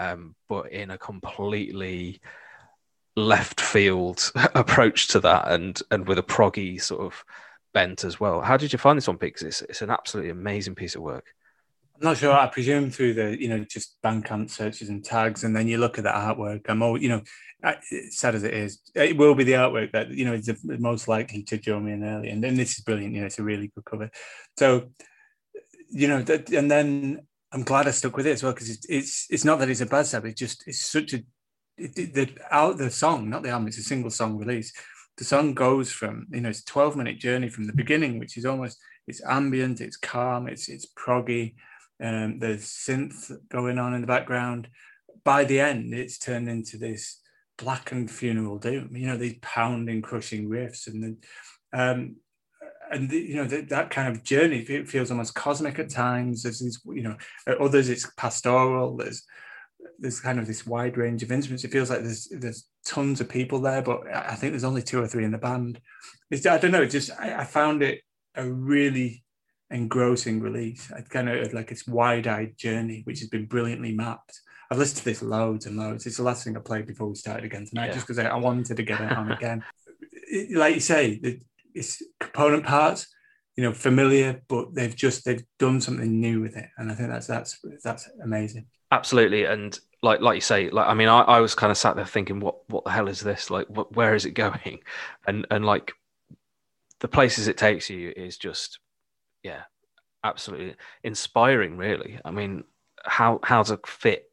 um, 0.00 0.34
but 0.48 0.72
in 0.72 0.90
a 0.90 0.98
completely 0.98 2.20
left 3.14 3.60
field 3.60 4.32
approach 4.56 5.06
to 5.06 5.20
that, 5.20 5.52
and 5.52 5.80
and 5.92 6.08
with 6.08 6.18
a 6.18 6.24
proggy 6.24 6.82
sort 6.82 7.02
of 7.02 7.24
bent 7.72 8.04
as 8.04 8.20
well. 8.20 8.40
How 8.40 8.56
did 8.56 8.72
you 8.72 8.78
find 8.78 8.96
this 8.96 9.08
one, 9.08 9.18
Pete? 9.18 9.34
Because 9.34 9.46
it's 9.46 9.62
it's 9.62 9.82
an 9.82 9.90
absolutely 9.90 10.30
amazing 10.30 10.74
piece 10.74 10.94
of 10.94 11.02
work. 11.02 11.26
I'm 11.96 12.08
not 12.08 12.16
sure. 12.16 12.32
I 12.32 12.46
presume 12.46 12.90
through 12.90 13.14
the 13.14 13.40
you 13.40 13.48
know 13.48 13.64
just 13.64 13.96
Bandcamp 14.02 14.50
searches 14.50 14.88
and 14.88 15.04
tags, 15.04 15.44
and 15.44 15.54
then 15.54 15.68
you 15.68 15.78
look 15.78 15.98
at 15.98 16.04
the 16.04 16.10
artwork. 16.10 16.62
I'm 16.68 16.82
all 16.82 17.00
you 17.00 17.08
know, 17.08 17.22
sad 18.10 18.34
as 18.34 18.42
it 18.42 18.54
is, 18.54 18.80
it 18.94 19.16
will 19.16 19.34
be 19.34 19.44
the 19.44 19.52
artwork 19.52 19.92
that 19.92 20.10
you 20.10 20.24
know 20.24 20.32
is 20.32 20.46
the 20.46 20.58
most 20.78 21.08
likely 21.08 21.42
to 21.44 21.58
draw 21.58 21.78
me 21.78 21.92
in 21.92 22.04
early. 22.04 22.30
And 22.30 22.42
then 22.42 22.56
this 22.56 22.78
is 22.78 22.84
brilliant. 22.84 23.14
You 23.14 23.20
know, 23.20 23.26
it's 23.26 23.38
a 23.38 23.42
really 23.42 23.70
good 23.74 23.84
cover. 23.84 24.10
So, 24.56 24.90
you 25.90 26.08
know, 26.08 26.22
that, 26.22 26.50
and 26.50 26.70
then 26.70 27.26
I'm 27.52 27.64
glad 27.64 27.86
I 27.86 27.90
stuck 27.90 28.16
with 28.16 28.26
it 28.26 28.32
as 28.32 28.42
well 28.42 28.52
because 28.52 28.70
it's, 28.70 28.86
it's 28.88 29.26
it's 29.30 29.44
not 29.44 29.58
that 29.58 29.68
it's 29.68 29.80
a 29.80 29.86
bad 29.86 30.06
stab. 30.06 30.24
It's 30.24 30.40
just 30.40 30.64
it's 30.66 30.80
such 30.80 31.12
a 31.14 31.22
it, 31.76 32.14
the 32.14 32.30
out 32.50 32.78
the 32.78 32.90
song, 32.90 33.28
not 33.28 33.42
the 33.42 33.50
album. 33.50 33.68
It's 33.68 33.78
a 33.78 33.82
single 33.82 34.10
song 34.10 34.36
release. 34.36 34.72
The 35.18 35.24
song 35.24 35.54
goes 35.54 35.92
from 35.92 36.26
you 36.30 36.40
know 36.40 36.48
it's 36.48 36.60
a 36.60 36.64
12 36.64 36.96
minute 36.96 37.18
journey 37.18 37.48
from 37.48 37.66
the 37.66 37.72
beginning, 37.72 38.18
which 38.18 38.36
is 38.36 38.46
almost 38.46 38.78
it's 39.06 39.22
ambient, 39.24 39.80
it's 39.80 39.96
calm, 39.96 40.48
it's 40.48 40.68
it's 40.68 40.86
proggy 40.94 41.54
um, 42.02 42.38
there's 42.38 42.64
synth 42.64 43.30
going 43.50 43.78
on 43.78 43.94
in 43.94 44.00
the 44.00 44.06
background. 44.06 44.68
By 45.22 45.44
the 45.44 45.60
end, 45.60 45.92
it's 45.92 46.18
turned 46.18 46.48
into 46.48 46.78
this 46.78 47.20
blackened 47.58 48.10
funeral 48.10 48.58
doom. 48.58 48.96
You 48.96 49.06
know, 49.06 49.16
these 49.18 49.36
pounding, 49.42 50.00
crushing 50.00 50.48
riffs, 50.48 50.86
and 50.86 51.02
then, 51.02 51.16
um, 51.72 52.16
and 52.90 53.08
the, 53.10 53.18
you 53.18 53.36
know 53.36 53.44
the, 53.44 53.60
that 53.62 53.90
kind 53.90 54.08
of 54.08 54.24
journey 54.24 54.60
it 54.60 54.88
feels 54.88 55.10
almost 55.10 55.34
cosmic 55.34 55.78
at 55.78 55.90
times. 55.90 56.42
There's 56.42 56.60
these, 56.60 56.80
you 56.86 57.02
know, 57.02 57.16
at 57.46 57.60
others 57.60 57.90
it's 57.90 58.10
pastoral. 58.16 58.96
There's 58.96 59.22
there's 59.98 60.20
kind 60.20 60.38
of 60.38 60.46
this 60.46 60.66
wide 60.66 60.96
range 60.96 61.22
of 61.22 61.30
instruments. 61.30 61.64
It 61.64 61.72
feels 61.72 61.90
like 61.90 62.02
there's 62.02 62.28
there's 62.30 62.66
tons 62.84 63.20
of 63.20 63.28
people 63.28 63.60
there, 63.60 63.82
but 63.82 64.02
I 64.12 64.34
think 64.34 64.52
there's 64.52 64.64
only 64.64 64.82
two 64.82 65.00
or 65.00 65.06
three 65.06 65.24
in 65.24 65.30
the 65.30 65.38
band. 65.38 65.80
It's, 66.30 66.46
I 66.46 66.58
don't 66.58 66.72
know. 66.72 66.86
Just 66.86 67.10
I, 67.18 67.40
I 67.40 67.44
found 67.44 67.82
it 67.82 68.00
a 68.34 68.48
really 68.48 69.24
engrossing 69.70 70.40
release. 70.40 70.90
I 70.92 71.02
kind 71.02 71.28
of 71.28 71.52
like 71.52 71.70
its 71.70 71.86
wide-eyed 71.86 72.56
journey, 72.56 73.02
which 73.04 73.20
has 73.20 73.28
been 73.28 73.46
brilliantly 73.46 73.92
mapped. 73.92 74.40
I've 74.70 74.78
listened 74.78 74.98
to 74.98 75.04
this 75.04 75.22
loads 75.22 75.66
and 75.66 75.76
loads. 75.76 76.06
It's 76.06 76.16
the 76.16 76.22
last 76.22 76.44
thing 76.44 76.56
I 76.56 76.60
played 76.60 76.86
before 76.86 77.08
we 77.08 77.16
started 77.16 77.44
again 77.44 77.66
tonight, 77.66 77.86
yeah. 77.86 77.92
just 77.92 78.06
because 78.06 78.18
I, 78.18 78.28
I, 78.28 78.36
wanted 78.36 78.76
to 78.76 78.82
get 78.82 79.00
it 79.00 79.12
on 79.12 79.32
again. 79.32 79.64
It, 80.12 80.56
like 80.56 80.74
you 80.74 80.80
say, 80.80 81.18
it, 81.22 81.42
it's 81.74 82.02
component 82.20 82.64
parts, 82.64 83.08
you 83.56 83.64
know, 83.64 83.72
familiar, 83.72 84.42
but 84.48 84.72
they've 84.72 84.94
just 84.94 85.24
they've 85.24 85.42
done 85.58 85.80
something 85.80 86.20
new 86.20 86.40
with 86.40 86.56
it, 86.56 86.68
and 86.78 86.90
I 86.90 86.94
think 86.94 87.08
that's 87.08 87.26
that's 87.26 87.58
that's 87.82 88.08
amazing. 88.22 88.66
Absolutely, 88.90 89.44
and 89.44 89.78
like 90.02 90.20
like 90.20 90.36
you 90.36 90.40
say, 90.40 90.70
like 90.70 90.88
I 90.88 90.94
mean, 90.94 91.08
I, 91.08 91.20
I 91.20 91.40
was 91.40 91.54
kind 91.54 91.70
of 91.70 91.78
sat 91.78 91.96
there 91.96 92.04
thinking, 92.04 92.40
what 92.40 92.68
what 92.68 92.84
the 92.84 92.90
hell 92.90 93.08
is 93.08 93.20
this? 93.20 93.50
Like, 93.50 93.68
what, 93.68 93.94
where 93.94 94.14
is 94.14 94.24
it 94.26 94.32
going? 94.32 94.80
And 95.26 95.46
and 95.50 95.64
like 95.64 95.92
the 97.00 97.08
places 97.08 97.48
it 97.48 97.56
takes 97.56 97.88
you 97.88 98.12
is 98.16 98.36
just 98.36 98.78
yeah, 99.42 99.62
absolutely 100.24 100.76
inspiring. 101.04 101.76
Really, 101.76 102.18
I 102.24 102.30
mean, 102.30 102.64
how 103.04 103.40
how 103.44 103.62
to 103.64 103.78
fit 103.86 104.26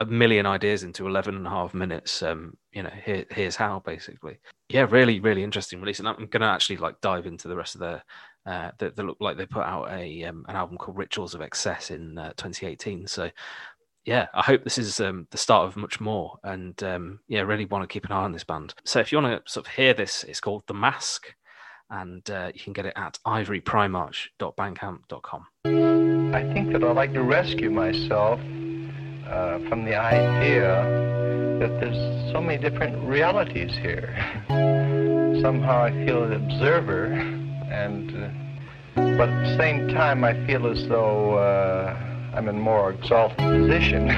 a 0.00 0.06
million 0.06 0.46
ideas 0.46 0.82
into 0.82 1.06
11 1.06 1.36
and 1.36 1.46
a 1.46 1.50
half 1.50 1.72
minutes 1.72 2.22
um 2.22 2.56
you 2.72 2.82
know 2.82 2.90
here, 3.04 3.24
here's 3.30 3.56
how 3.56 3.80
basically 3.80 4.38
yeah 4.68 4.86
really 4.90 5.20
really 5.20 5.42
interesting 5.42 5.80
release 5.80 6.00
and 6.00 6.08
i'm 6.08 6.26
gonna 6.26 6.46
actually 6.46 6.76
like 6.76 7.00
dive 7.00 7.24
into 7.26 7.48
the 7.48 7.56
rest 7.56 7.74
of 7.74 7.80
the 7.80 8.02
uh 8.44 8.70
they 8.78 8.90
look 9.02 9.16
like 9.20 9.38
they 9.38 9.46
put 9.46 9.64
out 9.64 9.90
a 9.90 10.24
um, 10.24 10.44
an 10.48 10.56
album 10.56 10.76
called 10.76 10.98
rituals 10.98 11.34
of 11.34 11.40
excess 11.40 11.90
in 11.90 12.18
uh, 12.18 12.28
2018 12.36 13.06
so 13.06 13.30
yeah 14.06 14.26
i 14.32 14.40
hope 14.40 14.64
this 14.64 14.78
is 14.78 15.00
um, 15.00 15.26
the 15.30 15.38
start 15.38 15.68
of 15.68 15.76
much 15.76 16.00
more 16.00 16.38
and 16.44 16.82
um 16.82 17.20
yeah 17.28 17.42
really 17.42 17.66
want 17.66 17.82
to 17.82 17.92
keep 17.92 18.06
an 18.06 18.12
eye 18.12 18.24
on 18.24 18.32
this 18.32 18.44
band 18.44 18.72
so 18.84 19.00
if 19.00 19.12
you 19.12 19.20
want 19.20 19.44
to 19.44 19.52
sort 19.52 19.66
of 19.66 19.72
hear 19.74 19.92
this 19.92 20.24
it's 20.24 20.40
called 20.40 20.62
the 20.66 20.74
masque 20.74 21.34
and 21.90 22.30
uh, 22.30 22.50
you 22.52 22.58
can 22.60 22.72
get 22.72 22.86
it 22.86 22.94
at 22.96 23.16
ivoryprimarch.bandcamp.com. 23.26 25.46
I 26.34 26.42
think 26.52 26.72
that 26.72 26.82
I'd 26.82 26.96
like 26.96 27.12
to 27.12 27.22
rescue 27.22 27.70
myself 27.70 28.40
uh, 28.40 29.60
from 29.68 29.84
the 29.84 29.94
idea 29.94 30.82
that 31.60 31.78
there's 31.80 32.32
so 32.32 32.40
many 32.40 32.58
different 32.58 33.08
realities 33.08 33.70
here. 33.72 34.16
Somehow 35.40 35.84
I 35.84 35.92
feel 36.04 36.24
an 36.24 36.32
observer, 36.32 37.12
and 37.70 38.10
uh, 38.16 38.30
but 39.16 39.28
at 39.28 39.44
the 39.44 39.56
same 39.58 39.86
time 39.88 40.24
I 40.24 40.34
feel 40.46 40.66
as 40.66 40.88
though 40.88 41.38
uh, 41.38 41.94
I'm 42.36 42.50
in 42.50 42.56
a 42.56 42.60
more 42.60 42.90
exalted 42.90 43.38
position. 43.38 44.10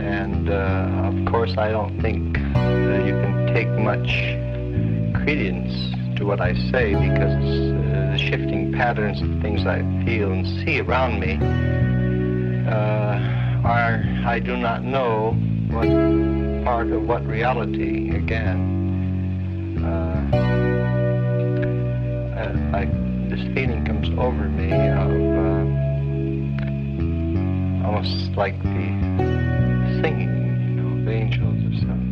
and 0.00 0.48
uh, 0.48 1.08
of 1.10 1.24
course, 1.26 1.52
I 1.58 1.72
don't 1.72 2.00
think 2.00 2.36
you 2.36 3.12
can 3.20 3.52
take 3.52 3.66
much 3.70 4.06
credence 5.20 5.72
to 6.16 6.24
what 6.24 6.40
I 6.40 6.54
say 6.70 6.94
because 6.94 7.34
uh, 7.34 8.12
the 8.12 8.18
shifting 8.18 8.72
patterns 8.72 9.20
of 9.20 9.42
things 9.42 9.66
I 9.66 9.80
feel 10.04 10.30
and 10.30 10.46
see 10.64 10.78
around 10.80 11.18
me 11.18 11.38
uh, 12.70 13.66
are, 13.66 14.04
I 14.24 14.38
do 14.38 14.56
not 14.56 14.84
know 14.84 15.32
what 15.70 15.88
part 16.64 16.92
of 16.92 17.08
what 17.08 17.26
reality 17.26 18.14
again. 18.14 19.82
Uh, 19.84 20.36
uh 22.38 22.76
I, 22.78 22.84
this 23.28 23.42
feeling 23.54 23.84
comes 23.84 24.08
over 24.16 24.48
me 24.48 24.70
uh, 24.72 25.31
almost 27.84 28.36
like 28.36 28.60
the 28.62 30.00
singing 30.00 30.78
of 30.78 31.08
angels 31.08 31.58
or 31.64 31.78
something. 31.80 32.11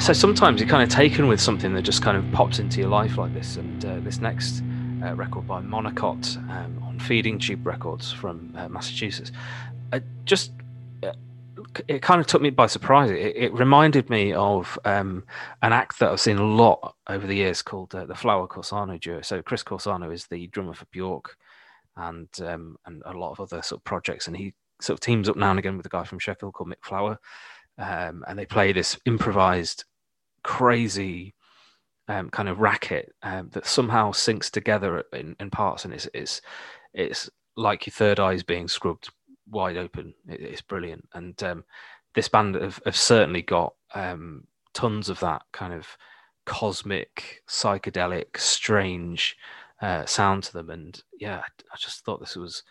So 0.00 0.14
sometimes 0.14 0.60
you're 0.60 0.68
kind 0.68 0.82
of 0.82 0.88
taken 0.88 1.28
with 1.28 1.40
something 1.40 1.74
that 1.74 1.82
just 1.82 2.02
kind 2.02 2.16
of 2.16 2.24
pops 2.32 2.58
into 2.58 2.80
your 2.80 2.88
life 2.88 3.18
like 3.18 3.34
this. 3.34 3.56
And 3.56 3.84
uh, 3.84 4.00
this 4.00 4.18
next 4.18 4.62
uh, 5.04 5.14
record 5.14 5.46
by 5.46 5.60
Monocot 5.60 6.38
um, 6.48 6.82
on 6.82 6.98
Feeding 6.98 7.38
Tube 7.38 7.66
Records 7.66 8.10
from 8.10 8.54
uh, 8.56 8.68
Massachusetts, 8.70 9.30
uh, 9.92 10.00
just 10.24 10.52
uh, 11.02 11.12
it 11.86 12.00
kind 12.00 12.18
of 12.18 12.26
took 12.26 12.40
me 12.40 12.48
by 12.48 12.66
surprise. 12.66 13.10
It, 13.10 13.36
it 13.36 13.52
reminded 13.52 14.08
me 14.08 14.32
of 14.32 14.78
um, 14.86 15.22
an 15.60 15.74
act 15.74 15.98
that 15.98 16.10
I've 16.10 16.20
seen 16.20 16.38
a 16.38 16.46
lot 16.46 16.96
over 17.06 17.26
the 17.26 17.36
years 17.36 17.60
called 17.60 17.90
the 17.90 18.14
Flower 18.14 18.48
Corsano 18.48 18.98
Duo. 18.98 19.20
So 19.20 19.42
Chris 19.42 19.62
Corsano 19.62 20.10
is 20.12 20.26
the 20.28 20.46
drummer 20.46 20.72
for 20.72 20.86
Bjork 20.86 21.36
and 21.96 22.28
um, 22.40 22.76
and 22.86 23.02
a 23.04 23.12
lot 23.12 23.32
of 23.32 23.40
other 23.40 23.60
sort 23.60 23.80
of 23.80 23.84
projects, 23.84 24.28
and 24.28 24.36
he 24.36 24.54
sort 24.80 24.96
of 24.96 25.00
teams 25.00 25.28
up 25.28 25.36
now 25.36 25.50
and 25.50 25.58
again 25.58 25.76
with 25.76 25.84
a 25.84 25.90
guy 25.90 26.04
from 26.04 26.18
Sheffield 26.18 26.54
called 26.54 26.70
Mick 26.70 26.82
Flower 26.82 27.18
um, 27.80 28.24
and 28.28 28.38
they 28.38 28.44
play 28.44 28.72
this 28.72 28.98
improvised, 29.06 29.84
crazy 30.42 31.34
um, 32.08 32.28
kind 32.30 32.48
of 32.48 32.58
racket 32.58 33.12
um, 33.22 33.50
that 33.52 33.66
somehow 33.66 34.10
syncs 34.10 34.50
together 34.50 35.04
in, 35.12 35.36
in 35.38 35.50
parts, 35.50 35.84
and 35.84 35.94
it's 35.94 36.08
it's 36.12 36.42
it's 36.92 37.30
like 37.56 37.86
your 37.86 37.92
third 37.92 38.18
eye 38.18 38.32
is 38.32 38.42
being 38.42 38.68
scrubbed 38.68 39.10
wide 39.48 39.76
open. 39.76 40.14
It, 40.28 40.40
it's 40.40 40.62
brilliant, 40.62 41.08
and 41.14 41.40
um, 41.42 41.64
this 42.14 42.28
band 42.28 42.56
have, 42.56 42.80
have 42.84 42.96
certainly 42.96 43.42
got 43.42 43.74
um, 43.94 44.44
tons 44.74 45.08
of 45.08 45.20
that 45.20 45.42
kind 45.52 45.72
of 45.72 45.86
cosmic, 46.46 47.42
psychedelic, 47.48 48.36
strange 48.38 49.36
uh, 49.80 50.04
sound 50.04 50.42
to 50.44 50.52
them, 50.52 50.70
and 50.70 51.02
yeah, 51.18 51.42
I 51.72 51.76
just 51.78 52.04
thought 52.04 52.20
this 52.20 52.36
was 52.36 52.64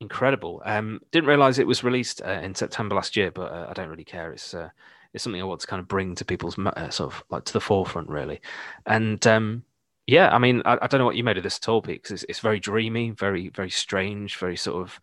incredible. 0.00 0.62
Um, 0.64 1.00
didn't 1.12 1.28
realize 1.28 1.58
it 1.58 1.66
was 1.66 1.84
released 1.84 2.22
uh, 2.22 2.40
in 2.42 2.54
September 2.54 2.96
last 2.96 3.16
year, 3.16 3.30
but 3.30 3.52
uh, 3.52 3.66
I 3.70 3.72
don't 3.72 3.88
really 3.88 4.04
care. 4.04 4.32
It's 4.32 4.52
it's 5.14 5.22
something 5.22 5.40
I 5.40 5.44
want 5.44 5.60
to 5.60 5.66
kind 5.66 5.80
of 5.80 5.88
bring 5.88 6.14
to 6.16 6.24
people's 6.24 6.58
uh, 6.58 6.90
sort 6.90 7.14
of 7.14 7.24
like 7.30 7.44
to 7.44 7.52
the 7.52 7.60
forefront, 7.60 8.08
really. 8.08 8.40
And 8.84 9.24
um, 9.26 9.62
yeah, 10.06 10.34
I 10.34 10.38
mean, 10.38 10.60
I, 10.64 10.76
I, 10.82 10.86
don't 10.88 10.98
know 10.98 11.06
what 11.06 11.16
you 11.16 11.24
made 11.24 11.38
of 11.38 11.44
this 11.44 11.58
at 11.62 11.68
all, 11.68 11.80
Pete, 11.80 12.02
because 12.02 12.10
it's, 12.10 12.24
it's 12.28 12.40
very 12.40 12.60
dreamy, 12.60 13.10
very 13.10 13.48
very 13.48 13.70
strange, 13.70 14.36
very 14.36 14.56
sort 14.56 14.82
of 14.82 15.00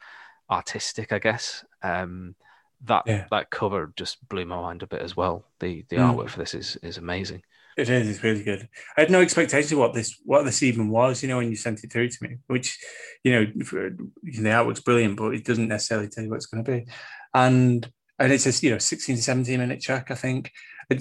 artistic, 0.49 1.12
I 1.14 1.20
guess. 1.20 1.64
Um, 1.82 2.36
that 2.84 3.03
yeah. 3.05 3.26
that 3.32 3.49
cover 3.49 3.93
just 3.95 4.28
blew 4.28 4.45
my 4.45 4.59
mind 4.59 4.84
a 4.84 4.88
bit 4.88 5.01
as 5.01 5.16
well. 5.16 5.45
The 5.59 5.86
the 5.89 5.95
mm. 5.95 6.14
artwork 6.14 6.30
for 6.30 6.39
this 6.39 6.53
is 6.53 6.76
is 6.84 6.97
amazing. 6.97 7.43
It 7.78 7.89
is. 7.89 8.09
It's 8.09 8.24
really 8.24 8.43
good. 8.43 8.68
I 8.97 9.01
had 9.01 9.12
no 9.12 9.22
expectation 9.22 9.76
of 9.76 9.80
what 9.80 9.93
this 9.93 10.20
what 10.26 10.43
this 10.43 10.62
even 10.62 10.89
was. 10.89 11.24
You 11.24 11.30
know, 11.30 11.38
when 11.38 11.49
you 11.49 11.55
sent 11.55 11.84
it 11.84 11.91
through 11.91 12.09
to 12.09 12.18
me, 12.24 12.38
which, 12.47 12.78
you 13.24 13.32
know, 13.32 13.64
for, 13.64 13.91
the 14.24 14.49
artwork's 14.49 14.82
brilliant, 14.82 15.16
but 15.16 15.34
it 15.34 15.45
doesn't 15.45 15.70
necessarily 15.70 16.09
tell 16.09 16.24
you 16.24 16.30
what 16.30 16.38
it's 16.38 16.47
going 16.47 16.66
to 16.66 16.72
be. 16.72 16.86
And 17.34 17.89
and 18.22 18.32
it's 18.32 18.46
a 18.46 18.66
you 18.66 18.72
know 18.72 18.78
16 18.78 19.18
17 19.18 19.60
minute 19.60 19.82
track. 19.82 20.12
I 20.12 20.16
think, 20.16 20.52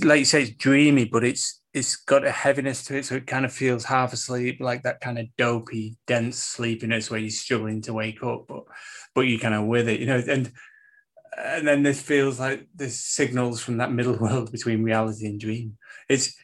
like 0.02 0.20
you 0.20 0.24
say, 0.24 0.42
it's 0.42 0.52
dreamy, 0.52 1.04
but 1.04 1.24
it's 1.24 1.60
it's 1.72 1.96
got 1.96 2.26
a 2.26 2.30
heaviness 2.30 2.84
to 2.84 2.96
it, 2.96 3.04
so 3.04 3.16
it 3.16 3.26
kind 3.26 3.44
of 3.44 3.52
feels 3.52 3.84
half 3.84 4.12
asleep, 4.12 4.58
like 4.60 4.82
that 4.82 5.00
kind 5.00 5.18
of 5.18 5.26
dopey, 5.36 5.96
dense 6.06 6.38
sleepiness 6.38 7.10
where 7.10 7.20
you're 7.20 7.30
struggling 7.30 7.82
to 7.82 7.92
wake 7.92 8.22
up, 8.22 8.46
but 8.48 8.64
but 9.14 9.22
you're 9.22 9.38
kind 9.38 9.54
of 9.54 9.66
with 9.66 9.88
it, 9.88 10.00
you 10.00 10.06
know, 10.06 10.22
and 10.28 10.50
and 11.38 11.68
then 11.68 11.82
this 11.82 12.00
feels 12.00 12.40
like 12.40 12.66
there's 12.74 12.98
signals 12.98 13.60
from 13.60 13.76
that 13.78 13.92
middle 13.92 14.16
world 14.20 14.50
between 14.50 14.82
reality 14.82 15.26
and 15.26 15.38
dream. 15.38 15.76
It's 16.08 16.34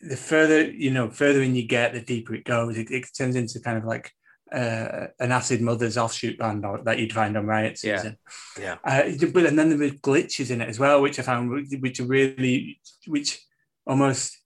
the 0.00 0.16
further 0.16 0.70
you 0.70 0.90
know, 0.90 1.10
further 1.10 1.42
in 1.42 1.54
you 1.54 1.66
get, 1.66 1.92
the 1.92 2.00
deeper 2.00 2.34
it 2.34 2.44
goes. 2.44 2.78
It, 2.78 2.90
it 2.90 3.06
turns 3.16 3.36
into 3.36 3.60
kind 3.60 3.78
of 3.78 3.84
like 3.84 4.12
uh, 4.52 5.06
an 5.18 5.32
Acid 5.32 5.60
Mothers 5.60 5.98
offshoot 5.98 6.38
band 6.38 6.64
that 6.84 6.98
you'd 6.98 7.12
find 7.12 7.36
on 7.36 7.46
Riot 7.46 7.78
Season. 7.78 8.16
Yeah. 8.58 8.76
yeah. 8.84 9.02
Uh, 9.02 9.26
but 9.32 9.46
and 9.46 9.58
then 9.58 9.70
there 9.70 9.78
were 9.78 9.94
glitches 9.96 10.50
in 10.50 10.60
it 10.60 10.68
as 10.68 10.78
well, 10.78 11.02
which 11.02 11.18
I 11.18 11.22
found 11.22 11.68
which 11.80 12.00
are 12.00 12.06
really 12.06 12.80
which 13.06 13.44
almost 13.86 14.38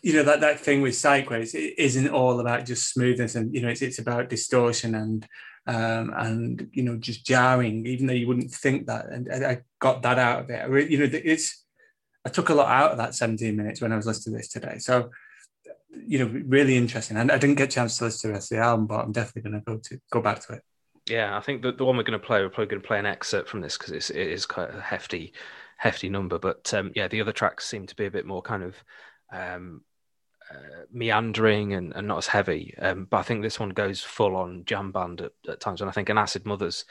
you 0.00 0.12
know 0.12 0.22
that 0.22 0.40
that 0.40 0.60
thing 0.60 0.80
with 0.80 0.94
Sideways 0.94 1.54
it 1.54 1.74
isn't 1.76 2.10
all 2.10 2.38
about 2.38 2.66
just 2.66 2.92
smoothness 2.92 3.34
and 3.34 3.52
you 3.52 3.60
know 3.60 3.68
it's 3.68 3.82
it's 3.82 3.98
about 3.98 4.28
distortion 4.28 4.94
and 4.94 5.26
um 5.66 6.12
and 6.16 6.68
you 6.72 6.84
know 6.84 6.96
just 6.96 7.26
jarring 7.26 7.84
even 7.84 8.06
though 8.06 8.12
you 8.12 8.28
wouldn't 8.28 8.52
think 8.52 8.86
that 8.86 9.06
and 9.06 9.28
I, 9.32 9.50
I 9.50 9.58
got 9.80 10.02
that 10.02 10.20
out 10.20 10.42
of 10.42 10.50
it 10.50 10.88
you 10.88 10.98
know 10.98 11.08
it's 11.12 11.62
I 12.24 12.28
took 12.28 12.50
a 12.50 12.54
lot 12.54 12.68
out 12.68 12.92
of 12.92 12.98
that 12.98 13.14
17 13.14 13.56
minutes 13.56 13.80
when 13.80 13.92
I 13.92 13.96
was 13.96 14.06
listening 14.06 14.34
to 14.34 14.38
this 14.38 14.48
today. 14.48 14.78
So, 14.78 15.10
you 15.94 16.18
know, 16.18 16.42
really 16.46 16.76
interesting. 16.76 17.16
And 17.16 17.30
I 17.30 17.38
didn't 17.38 17.56
get 17.56 17.68
a 17.68 17.72
chance 17.72 17.98
to 17.98 18.04
listen 18.04 18.20
to 18.20 18.26
the 18.28 18.32
rest 18.34 18.52
of 18.52 18.58
the 18.58 18.64
album, 18.64 18.86
but 18.86 19.00
I'm 19.00 19.12
definitely 19.12 19.50
going 19.50 19.60
to 19.62 19.64
go 19.64 19.78
to 19.78 20.00
go 20.10 20.20
back 20.20 20.40
to 20.46 20.54
it. 20.54 20.62
Yeah, 21.08 21.36
I 21.36 21.40
think 21.40 21.62
the, 21.62 21.72
the 21.72 21.84
one 21.84 21.96
we're 21.96 22.04
going 22.04 22.18
to 22.18 22.24
play, 22.24 22.40
we're 22.42 22.48
probably 22.48 22.66
going 22.66 22.82
to 22.82 22.86
play 22.86 22.98
an 22.98 23.06
excerpt 23.06 23.48
from 23.48 23.60
this 23.60 23.76
because 23.76 24.10
it 24.10 24.16
is 24.16 24.46
quite 24.46 24.72
a 24.72 24.80
hefty, 24.80 25.32
hefty 25.76 26.08
number. 26.08 26.38
But 26.38 26.72
um, 26.74 26.92
yeah, 26.94 27.08
the 27.08 27.20
other 27.20 27.32
tracks 27.32 27.66
seem 27.66 27.86
to 27.86 27.96
be 27.96 28.06
a 28.06 28.10
bit 28.10 28.24
more 28.24 28.40
kind 28.40 28.62
of 28.62 28.76
um, 29.32 29.82
uh, 30.50 30.84
meandering 30.92 31.72
and, 31.74 31.92
and, 31.94 32.06
not 32.06 32.18
as 32.18 32.26
heavy. 32.28 32.74
Um, 32.78 33.06
but 33.10 33.18
I 33.18 33.22
think 33.22 33.42
this 33.42 33.58
one 33.58 33.70
goes 33.70 34.02
full 34.02 34.36
on 34.36 34.64
jam 34.64 34.92
band 34.92 35.22
at, 35.22 35.32
at, 35.48 35.60
times, 35.60 35.80
and 35.80 35.90
I 35.90 35.92
think 35.92 36.08
an 36.08 36.18
Acid 36.18 36.46
Mothers 36.46 36.84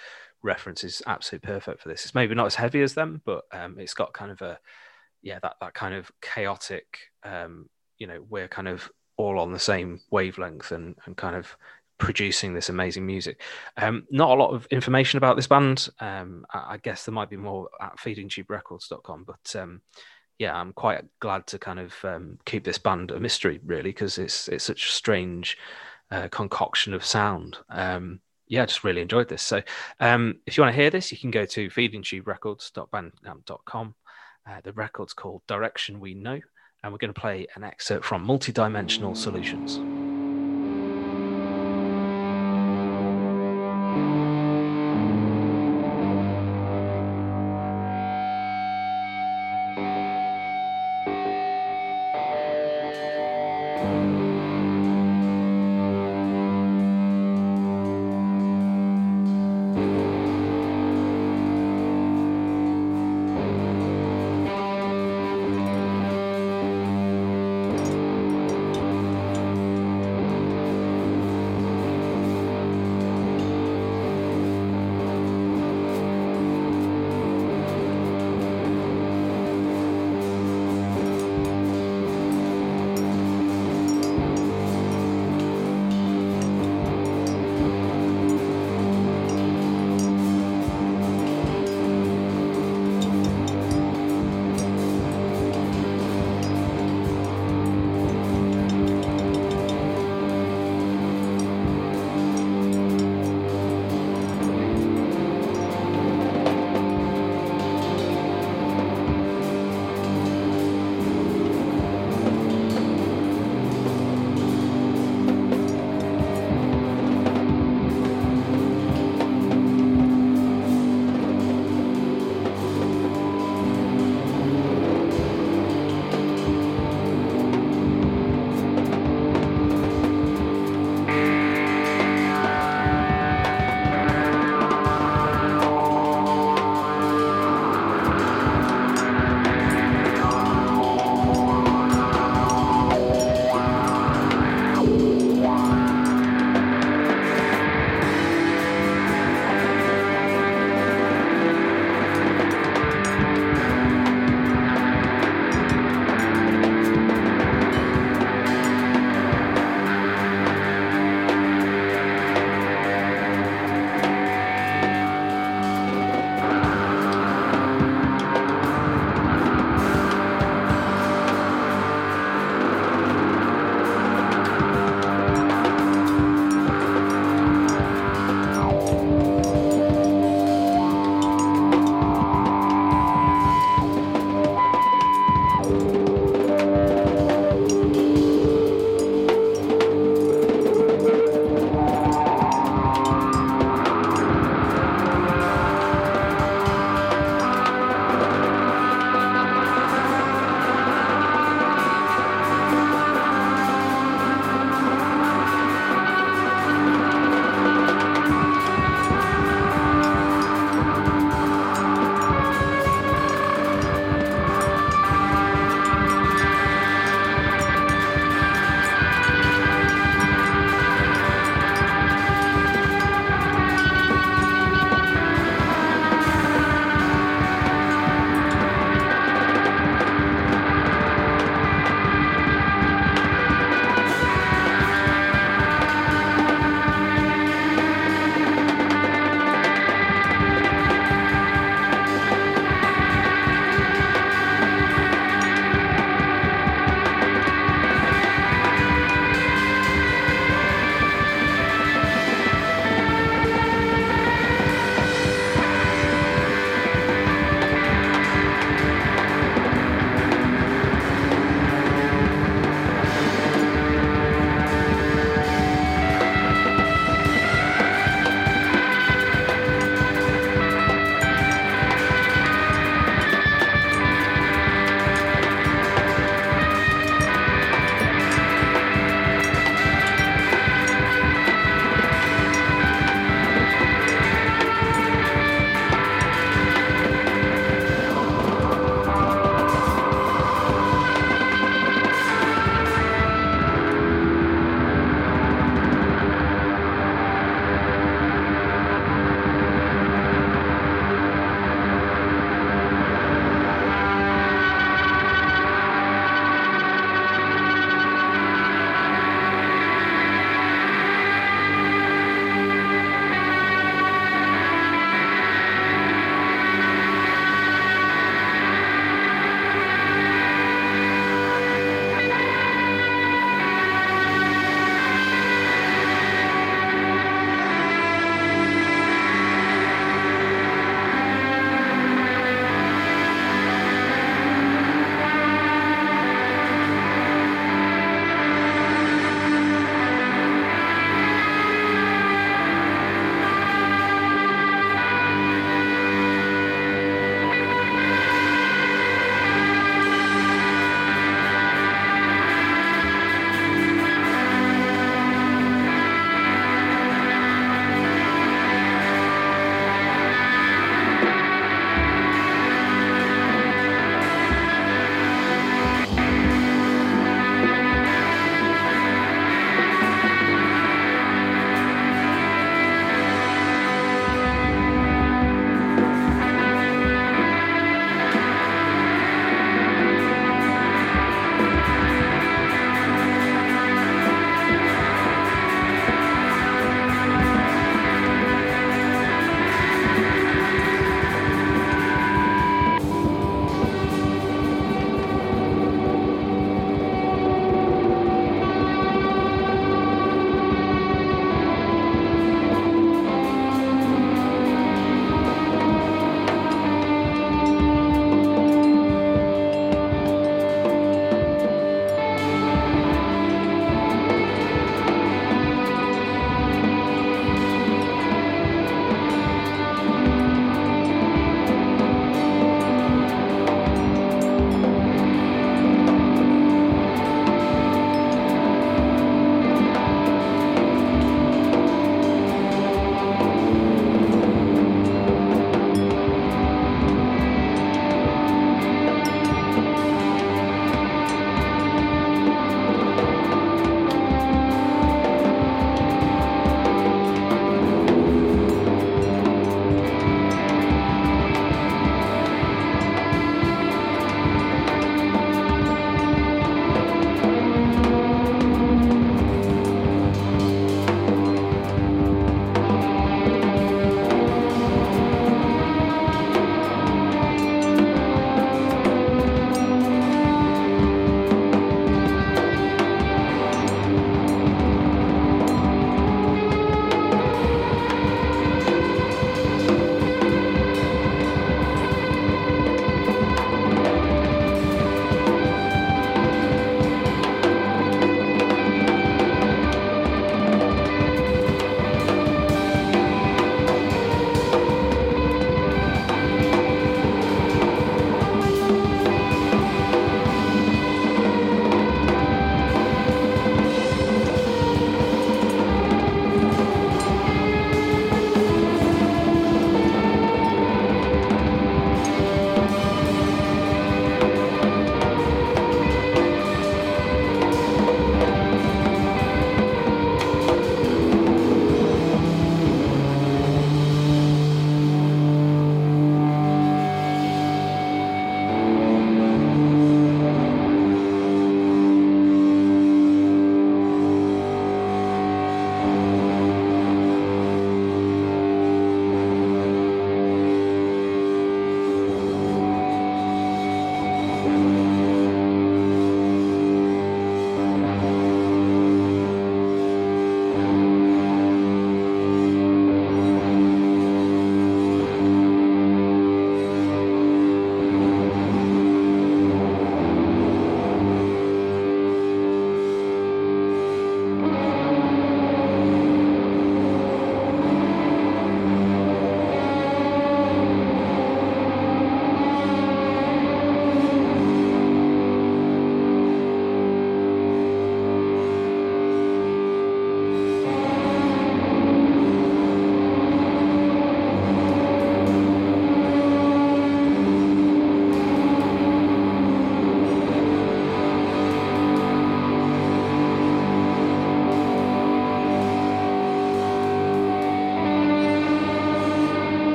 reference 0.43 0.83
is 0.83 1.01
absolutely 1.07 1.47
perfect 1.47 1.81
for 1.81 1.89
this. 1.89 2.03
It's 2.03 2.15
maybe 2.15 2.35
not 2.35 2.47
as 2.47 2.55
heavy 2.55 2.81
as 2.81 2.95
them, 2.95 3.21
but 3.23 3.43
um, 3.51 3.77
it's 3.79 3.93
got 3.93 4.13
kind 4.13 4.31
of 4.31 4.41
a 4.41 4.59
yeah, 5.21 5.39
that 5.39 5.55
that 5.61 5.73
kind 5.73 5.93
of 5.93 6.11
chaotic, 6.21 6.97
um, 7.23 7.69
you 8.01 8.07
know, 8.07 8.25
we're 8.27 8.47
kind 8.47 8.67
of 8.67 8.91
all 9.15 9.39
on 9.39 9.53
the 9.53 9.59
same 9.59 10.01
wavelength 10.09 10.71
and 10.71 10.95
and 11.05 11.15
kind 11.15 11.35
of 11.35 11.55
producing 11.99 12.55
this 12.55 12.69
amazing 12.69 13.05
music. 13.05 13.43
Um, 13.77 14.07
not 14.09 14.31
a 14.31 14.41
lot 14.41 14.55
of 14.55 14.65
information 14.71 15.17
about 15.17 15.35
this 15.35 15.45
band. 15.45 15.87
Um, 15.99 16.47
I, 16.51 16.73
I, 16.73 16.77
guess 16.77 17.05
there 17.05 17.13
might 17.13 17.29
be 17.29 17.37
more 17.37 17.69
at 17.79 17.99
feedingtuberecords.com, 17.99 19.25
but 19.25 19.55
um, 19.55 19.81
yeah, 20.39 20.59
I'm 20.59 20.73
quite 20.73 21.05
glad 21.19 21.45
to 21.47 21.59
kind 21.59 21.79
of 21.79 21.93
um, 22.03 22.39
keep 22.45 22.63
this 22.63 22.79
band 22.79 23.11
a 23.11 23.19
mystery, 23.19 23.59
really, 23.63 23.91
because 23.91 24.17
it's 24.17 24.47
it's 24.47 24.63
such 24.63 24.89
a 24.89 24.91
strange 24.91 25.59
uh, 26.09 26.27
concoction 26.29 26.95
of 26.95 27.05
sound. 27.05 27.59
Um, 27.69 28.21
yeah, 28.47 28.63
I 28.63 28.65
just 28.65 28.83
really 28.83 29.01
enjoyed 29.01 29.29
this. 29.29 29.43
So, 29.43 29.61
um, 29.99 30.39
if 30.47 30.57
you 30.57 30.63
want 30.63 30.75
to 30.75 30.81
hear 30.81 30.89
this, 30.89 31.11
you 31.11 31.19
can 31.19 31.29
go 31.29 31.45
to 31.45 31.69
feedingtuberecords.bandcamp.com 31.69 33.95
uh, 34.49 34.61
the 34.63 34.73
record's 34.73 35.13
called 35.13 35.41
Direction 35.47 35.99
We 35.99 36.13
Know, 36.13 36.39
and 36.83 36.91
we're 36.91 36.97
going 36.97 37.13
to 37.13 37.19
play 37.19 37.47
an 37.55 37.63
excerpt 37.63 38.05
from 38.05 38.25
Multidimensional 38.25 39.15
Solutions. 39.15 39.79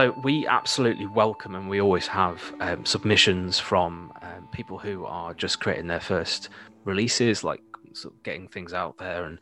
So 0.00 0.18
we 0.22 0.46
absolutely 0.46 1.04
welcome, 1.04 1.54
and 1.54 1.68
we 1.68 1.78
always 1.78 2.06
have 2.06 2.54
um, 2.60 2.86
submissions 2.86 3.58
from 3.58 4.10
um, 4.22 4.48
people 4.50 4.78
who 4.78 5.04
are 5.04 5.34
just 5.34 5.60
creating 5.60 5.88
their 5.88 6.00
first 6.00 6.48
releases, 6.86 7.44
like 7.44 7.60
sort 7.92 8.14
of 8.14 8.22
getting 8.22 8.48
things 8.48 8.72
out 8.72 8.96
there 8.96 9.24
and 9.24 9.38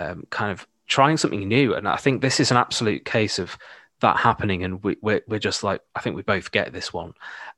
um, 0.00 0.24
kind 0.30 0.50
of 0.50 0.66
trying 0.86 1.18
something 1.18 1.46
new. 1.46 1.74
And 1.74 1.86
I 1.86 1.96
think 1.96 2.22
this 2.22 2.40
is 2.40 2.50
an 2.50 2.56
absolute 2.56 3.04
case 3.04 3.38
of 3.38 3.58
that 4.00 4.16
happening, 4.16 4.64
and 4.64 4.82
we, 4.82 4.96
we're, 5.02 5.20
we're 5.28 5.38
just 5.38 5.62
like 5.62 5.82
I 5.94 6.00
think 6.00 6.16
we 6.16 6.22
both 6.22 6.50
get 6.52 6.72
this 6.72 6.94
one. 6.94 7.12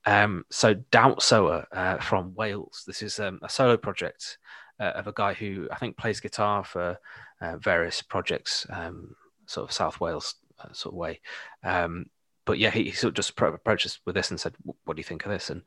Um, 0.05 0.45
so 0.51 0.75
Doubtsower 0.75 1.67
uh, 1.71 1.99
from 1.99 2.35
Wales. 2.35 2.83
This 2.85 3.01
is 3.01 3.21
um, 3.21 3.39
a 3.45 3.49
solo 3.49 3.77
project 3.77 4.39
uh, 4.81 4.91
of 4.97 5.07
a 5.07 5.13
guy 5.13 5.35
who 5.35 5.69
I 5.71 5.77
think 5.77 5.97
plays 5.97 6.19
guitar 6.19 6.65
for 6.65 6.99
uh, 7.41 7.59
various 7.59 8.03
projects, 8.03 8.67
um, 8.71 9.15
sort 9.47 9.71
of 9.71 9.73
South 9.73 10.01
Wales 10.01 10.35
uh, 10.59 10.73
sort 10.73 10.95
of 10.95 10.99
way. 10.99 11.21
Um, 11.63 12.07
but 12.45 12.59
yeah, 12.59 12.71
he, 12.71 12.85
he, 12.85 12.91
sort 12.93 13.11
of 13.11 13.15
just 13.15 13.39
approached 13.39 13.87
us 13.87 14.01
with 14.05 14.15
this 14.15 14.31
and 14.31 14.41
said, 14.41 14.55
"What 14.85 14.97
do 14.97 15.01
you 15.01 15.05
think 15.05 15.25
of 15.25 15.33
this?" 15.33 15.51
And 15.51 15.63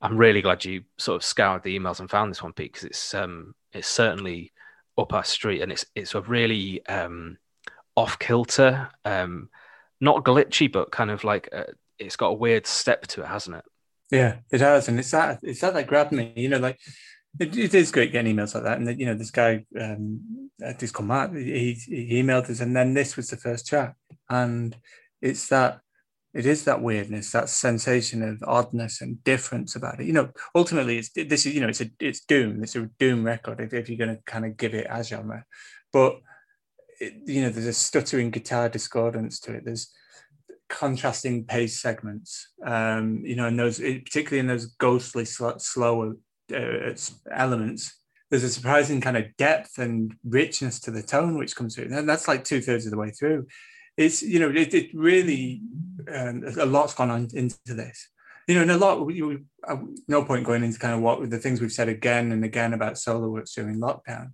I'm 0.00 0.16
really 0.16 0.42
glad 0.42 0.64
you 0.64 0.84
sort 0.96 1.16
of 1.16 1.24
scoured 1.24 1.62
the 1.62 1.78
emails 1.78 2.00
and 2.00 2.10
found 2.10 2.30
this 2.30 2.42
one, 2.42 2.52
Pete, 2.52 2.72
because 2.72 2.84
it's 2.84 3.14
um, 3.14 3.54
it's 3.72 3.88
certainly 3.88 4.52
up 4.96 5.12
our 5.12 5.24
street, 5.24 5.62
and 5.62 5.72
it's 5.72 5.86
it's 5.94 6.14
a 6.14 6.20
really 6.22 6.84
um, 6.86 7.38
off 7.96 8.18
kilter, 8.18 8.90
um, 9.04 9.48
not 10.00 10.24
glitchy, 10.24 10.70
but 10.70 10.92
kind 10.92 11.10
of 11.10 11.24
like 11.24 11.48
a, 11.52 11.60
uh, 11.60 11.72
it's 11.98 12.16
got 12.16 12.28
a 12.28 12.34
weird 12.34 12.66
step 12.66 13.06
to 13.08 13.22
it, 13.22 13.26
hasn't 13.26 13.56
it? 13.56 13.64
Yeah, 14.10 14.36
it 14.50 14.60
has, 14.60 14.88
and 14.88 14.98
it's 14.98 15.10
that 15.10 15.40
it's 15.42 15.60
that 15.60 15.74
that 15.74 15.86
grabbed 15.86 16.12
me. 16.12 16.32
You 16.36 16.48
know, 16.48 16.58
like 16.58 16.78
it, 17.38 17.56
it 17.56 17.74
is 17.74 17.92
great 17.92 18.12
getting 18.12 18.36
emails 18.36 18.54
like 18.54 18.64
that, 18.64 18.78
and 18.78 18.98
you 18.98 19.06
know, 19.06 19.14
this 19.14 19.30
guy, 19.30 19.64
um, 19.78 20.50
this 20.78 20.92
come 20.92 21.10
out, 21.10 21.34
he, 21.34 21.72
he 21.72 22.22
emailed 22.22 22.50
us, 22.50 22.60
and 22.60 22.74
then 22.74 22.94
this 22.94 23.16
was 23.16 23.28
the 23.28 23.36
first 23.36 23.66
chat, 23.66 23.94
and 24.28 24.76
it's 25.20 25.48
that 25.48 25.80
it 26.34 26.46
is 26.46 26.64
that 26.64 26.82
weirdness, 26.82 27.32
that 27.32 27.48
sensation 27.48 28.22
of 28.22 28.42
oddness 28.46 29.00
and 29.00 29.22
difference 29.24 29.76
about 29.76 30.00
it. 30.00 30.06
You 30.06 30.12
know, 30.12 30.30
ultimately, 30.54 30.98
it's 30.98 31.10
this 31.10 31.46
is 31.46 31.54
you 31.54 31.60
know, 31.60 31.68
it's 31.68 31.80
a 31.80 31.90
it's 32.00 32.20
doom. 32.20 32.62
It's 32.62 32.76
a 32.76 32.88
doom 32.98 33.24
record 33.24 33.60
if, 33.60 33.72
if 33.72 33.88
you're 33.88 33.98
going 33.98 34.16
to 34.16 34.22
kind 34.24 34.44
of 34.44 34.56
give 34.56 34.74
it 34.74 34.86
a 34.90 35.02
genre, 35.02 35.44
but 35.92 36.20
it, 37.00 37.14
you 37.24 37.42
know, 37.42 37.50
there's 37.50 37.66
a 37.66 37.72
stuttering 37.72 38.30
guitar 38.30 38.68
discordance 38.68 39.40
to 39.40 39.54
it. 39.54 39.62
There's 39.64 39.90
contrasting 40.68 41.44
pace 41.44 41.80
segments. 41.80 42.48
Um, 42.64 43.22
you 43.24 43.34
know, 43.34 43.46
and 43.46 43.58
those 43.58 43.78
particularly 43.78 44.40
in 44.40 44.46
those 44.46 44.66
ghostly 44.66 45.24
sl- 45.24 45.58
slower 45.58 46.14
uh, 46.54 46.94
elements. 47.32 47.94
There's 48.30 48.44
a 48.44 48.50
surprising 48.50 49.00
kind 49.00 49.16
of 49.16 49.34
depth 49.38 49.78
and 49.78 50.14
richness 50.22 50.80
to 50.80 50.90
the 50.90 51.02
tone 51.02 51.38
which 51.38 51.56
comes 51.56 51.74
through, 51.74 51.86
and 51.86 52.06
that's 52.06 52.28
like 52.28 52.44
two 52.44 52.60
thirds 52.60 52.84
of 52.84 52.90
the 52.90 52.98
way 52.98 53.10
through 53.10 53.46
it's 53.98 54.22
you 54.22 54.38
know 54.38 54.48
it, 54.48 54.72
it 54.72 54.94
really 54.94 55.60
um, 56.14 56.44
a 56.58 56.64
lot's 56.64 56.94
gone 56.94 57.10
on 57.10 57.28
into 57.34 57.58
this. 57.66 58.08
You 58.46 58.54
know 58.54 58.62
and 58.62 58.70
a 58.70 58.78
lot 58.78 59.04
we, 59.04 59.20
uh, 59.66 59.76
no 60.06 60.24
point 60.24 60.46
going 60.46 60.64
into 60.64 60.78
kind 60.78 60.94
of 60.94 61.00
what 61.00 61.28
the 61.28 61.38
things 61.38 61.60
we've 61.60 61.72
said 61.72 61.88
again 61.88 62.32
and 62.32 62.44
again 62.44 62.72
about 62.72 62.96
solar 62.96 63.28
works 63.28 63.54
during 63.54 63.78
lockdown. 63.78 64.30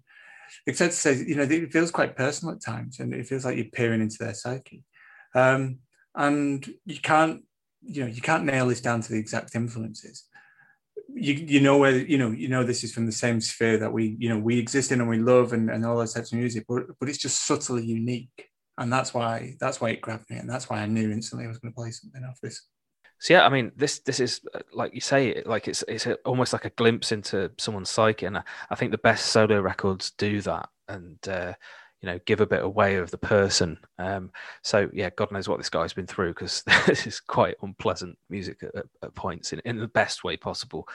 Except 0.67 0.93
to 0.93 0.97
say 0.97 1.25
you 1.27 1.35
know 1.35 1.43
it 1.43 1.73
feels 1.73 1.91
quite 1.91 2.15
personal 2.15 2.55
at 2.55 2.63
times 2.63 3.01
and 3.01 3.13
it 3.13 3.27
feels 3.27 3.45
like 3.45 3.57
you're 3.57 3.65
peering 3.65 4.03
into 4.03 4.19
their 4.21 4.35
psyche. 4.35 4.85
Um, 5.35 5.79
and 6.15 6.65
you 6.85 7.01
can't 7.01 7.43
you 7.83 8.03
know 8.03 8.11
you 8.11 8.21
can't 8.21 8.45
nail 8.45 8.69
this 8.69 8.83
down 8.83 9.01
to 9.01 9.13
the 9.13 9.19
exact 9.19 9.55
influences. 9.57 10.25
You, 11.13 11.35
you 11.35 11.61
know 11.61 11.79
where 11.79 11.97
you 11.97 12.19
know 12.19 12.31
you 12.31 12.49
know 12.49 12.65
this 12.65 12.85
is 12.85 12.93
from 12.93 13.07
the 13.07 13.13
same 13.13 13.41
sphere 13.41 13.79
that 13.79 13.93
we 13.93 14.17
you 14.19 14.29
know 14.29 14.39
we 14.39 14.59
exist 14.59 14.93
in 14.93 15.01
and 15.01 15.09
we 15.09 15.19
love 15.19 15.55
and, 15.55 15.71
and 15.71 15.87
all 15.87 15.97
those 15.97 16.13
types 16.13 16.33
of 16.33 16.39
music 16.39 16.65
but 16.69 16.85
but 17.01 17.09
it's 17.09 17.19
just 17.19 17.47
subtly 17.47 17.85
unique 17.85 18.49
and 18.79 18.93
that's 18.93 19.15
why 19.15 19.55
that's 19.61 19.81
why 19.81 19.91
it 19.91 20.01
grabbed 20.01 20.29
me, 20.31 20.37
and 20.37 20.49
that's 20.49 20.69
why 20.69 20.79
I 20.79 20.87
knew 20.87 21.11
instantly 21.11 21.47
I 21.47 21.49
was 21.49 21.59
going 21.59 21.73
to 21.73 21.77
play 21.77 21.91
something 21.91 22.25
off 22.25 22.41
this. 22.41 22.67
So 23.21 23.35
yeah, 23.35 23.47
I 23.47 23.49
mean, 23.49 23.73
this 23.77 24.01
this 24.01 24.21
is 24.21 24.41
uh, 24.55 24.61
like 24.73 24.95
you 24.95 25.01
say, 25.01 25.43
like 25.47 25.69
it's 25.69 25.85
it's 25.89 26.07
a, 26.07 26.15
almost 26.25 26.53
like 26.53 26.65
a 26.65 26.71
glimpse 26.71 27.13
into 27.13 27.51
someone's 27.59 27.91
psyche, 27.91 28.27
and 28.27 28.39
I, 28.39 28.43
I 28.71 28.75
think 28.75 28.91
the 28.91 28.99
best 28.99 29.27
solo 29.27 29.61
records 29.61 30.13
do 30.19 30.41
that, 30.43 30.69
and 30.89 31.19
uh, 31.29 31.55
you 32.05 32.11
know 32.11 32.21
give 32.27 32.43
a 32.43 32.47
bit 32.47 32.63
away 32.63 32.97
of 32.97 33.11
the 33.11 33.17
person. 33.17 33.79
Um, 33.99 34.31
so 34.61 34.91
yeah 34.93 35.09
god 35.17 35.33
knows 35.33 35.49
what 35.49 35.57
this 35.57 35.71
guy's 35.71 35.95
been 35.95 36.07
through 36.07 36.35
because 36.35 36.63
this 36.87 37.07
is 37.07 37.19
quite 37.19 37.57
unpleasant 37.63 38.19
music 38.29 38.63
at, 38.63 38.85
at 39.03 39.15
points 39.15 39.55
in, 39.55 39.63
in, 39.65 39.79
the 39.79 39.89
best 39.89 40.23
way 40.23 40.37
possible 40.37 40.87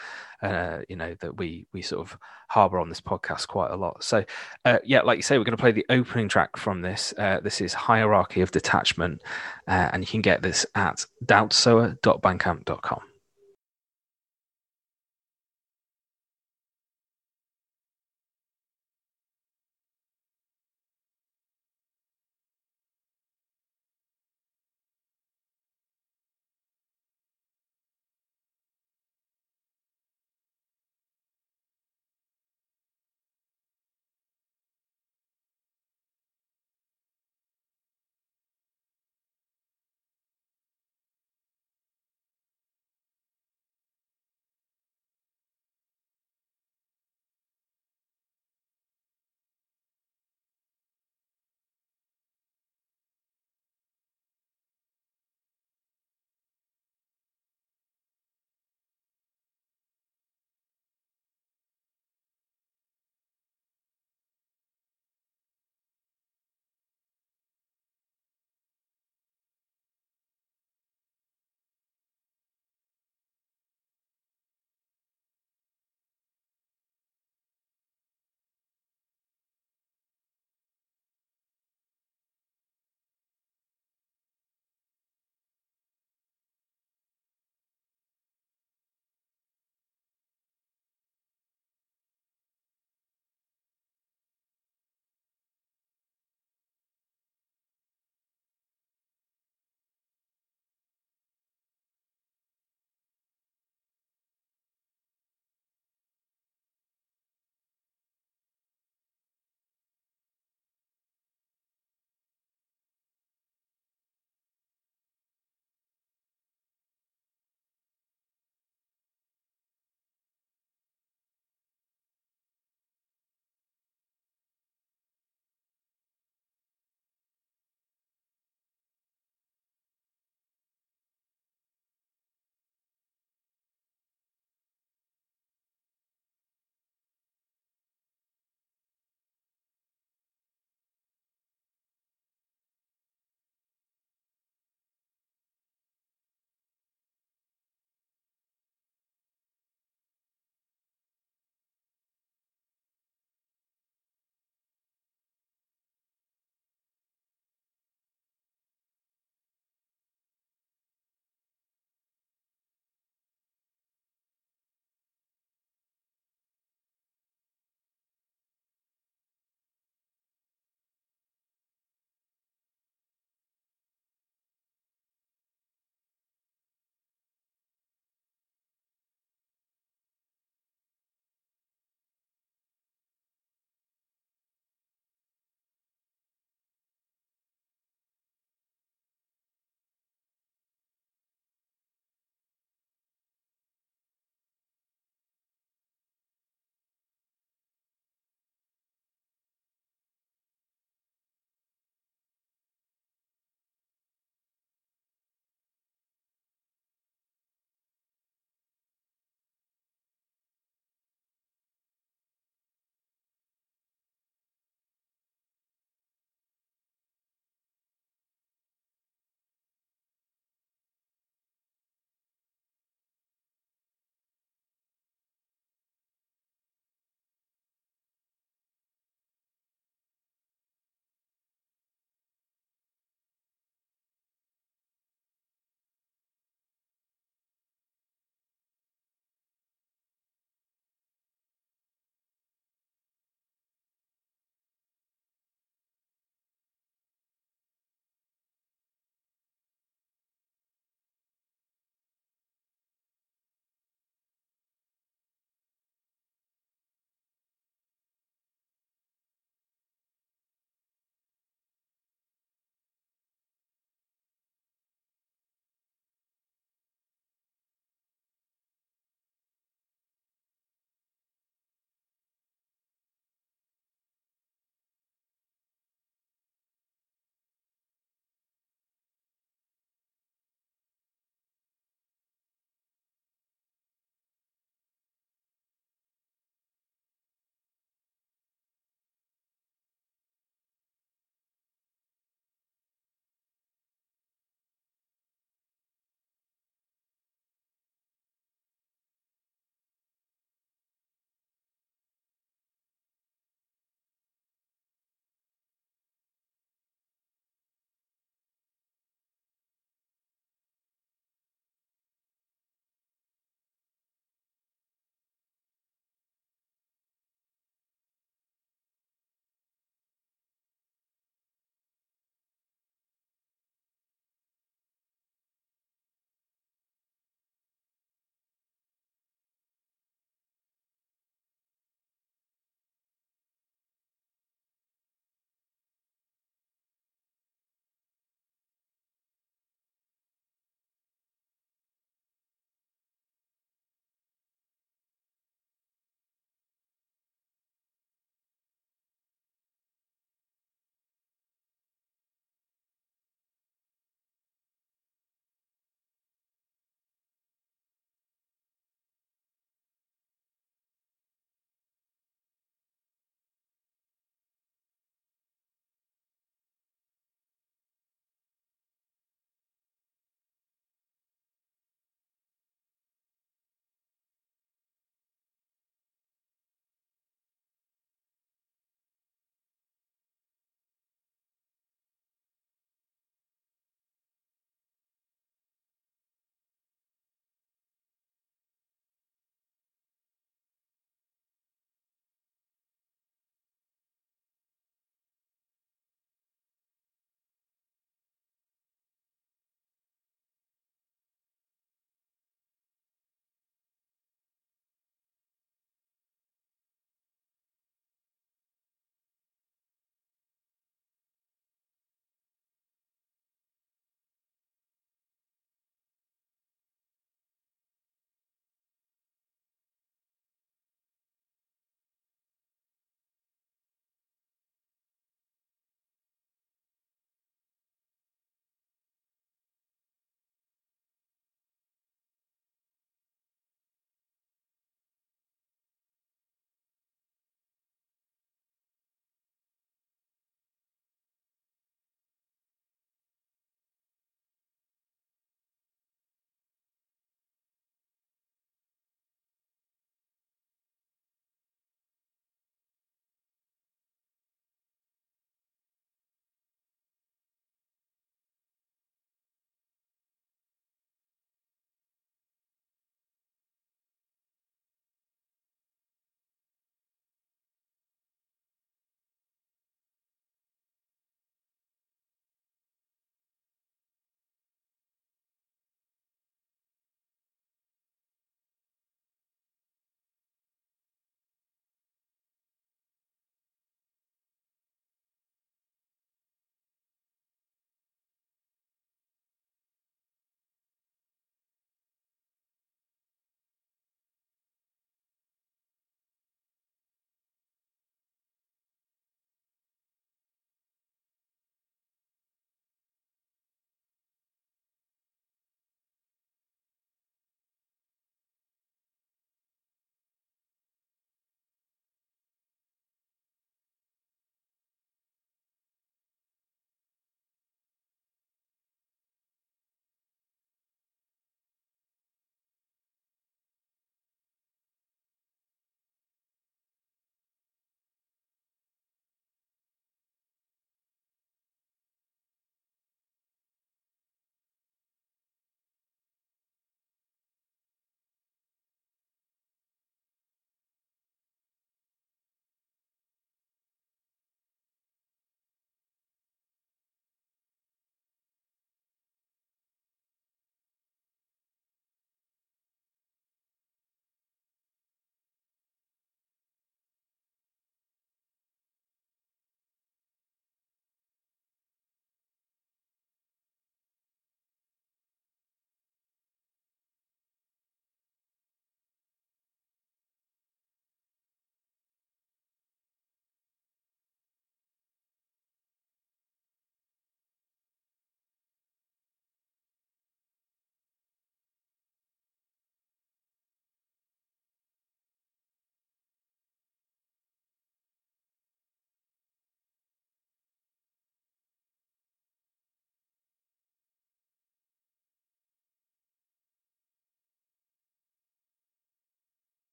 uh, 0.44 0.82
you 0.88 0.96
know 0.96 1.16
that 1.22 1.36
we 1.38 1.66
we 1.74 1.82
sort 1.82 2.02
of 2.02 2.16
harbor 2.50 2.80
on 2.80 2.90
this 2.90 3.02
podcast 3.02 3.48
quite 3.48 3.72
a 3.72 3.76
lot. 3.76 4.04
So 4.04 4.24
uh, 4.66 4.78
yeah 4.84 5.02
like 5.02 5.18
you 5.18 5.24
say 5.24 5.40
we're 5.40 5.46
going 5.46 5.58
to 5.58 5.62
play 5.62 5.72
the 5.72 5.86
opening 5.90 6.30
track 6.30 6.58
from 6.58 6.84
this. 6.84 7.12
Uh, 7.18 7.40
this 7.40 7.60
is 7.60 7.74
hierarchy 7.74 8.42
of 8.42 8.52
detachment 8.52 9.24
uh, 9.68 9.90
and 9.92 10.04
you 10.04 10.08
can 10.08 10.22
get 10.22 10.44
this 10.44 10.64
at 10.76 11.08
doubtsower.bandcamp.com 11.26 13.09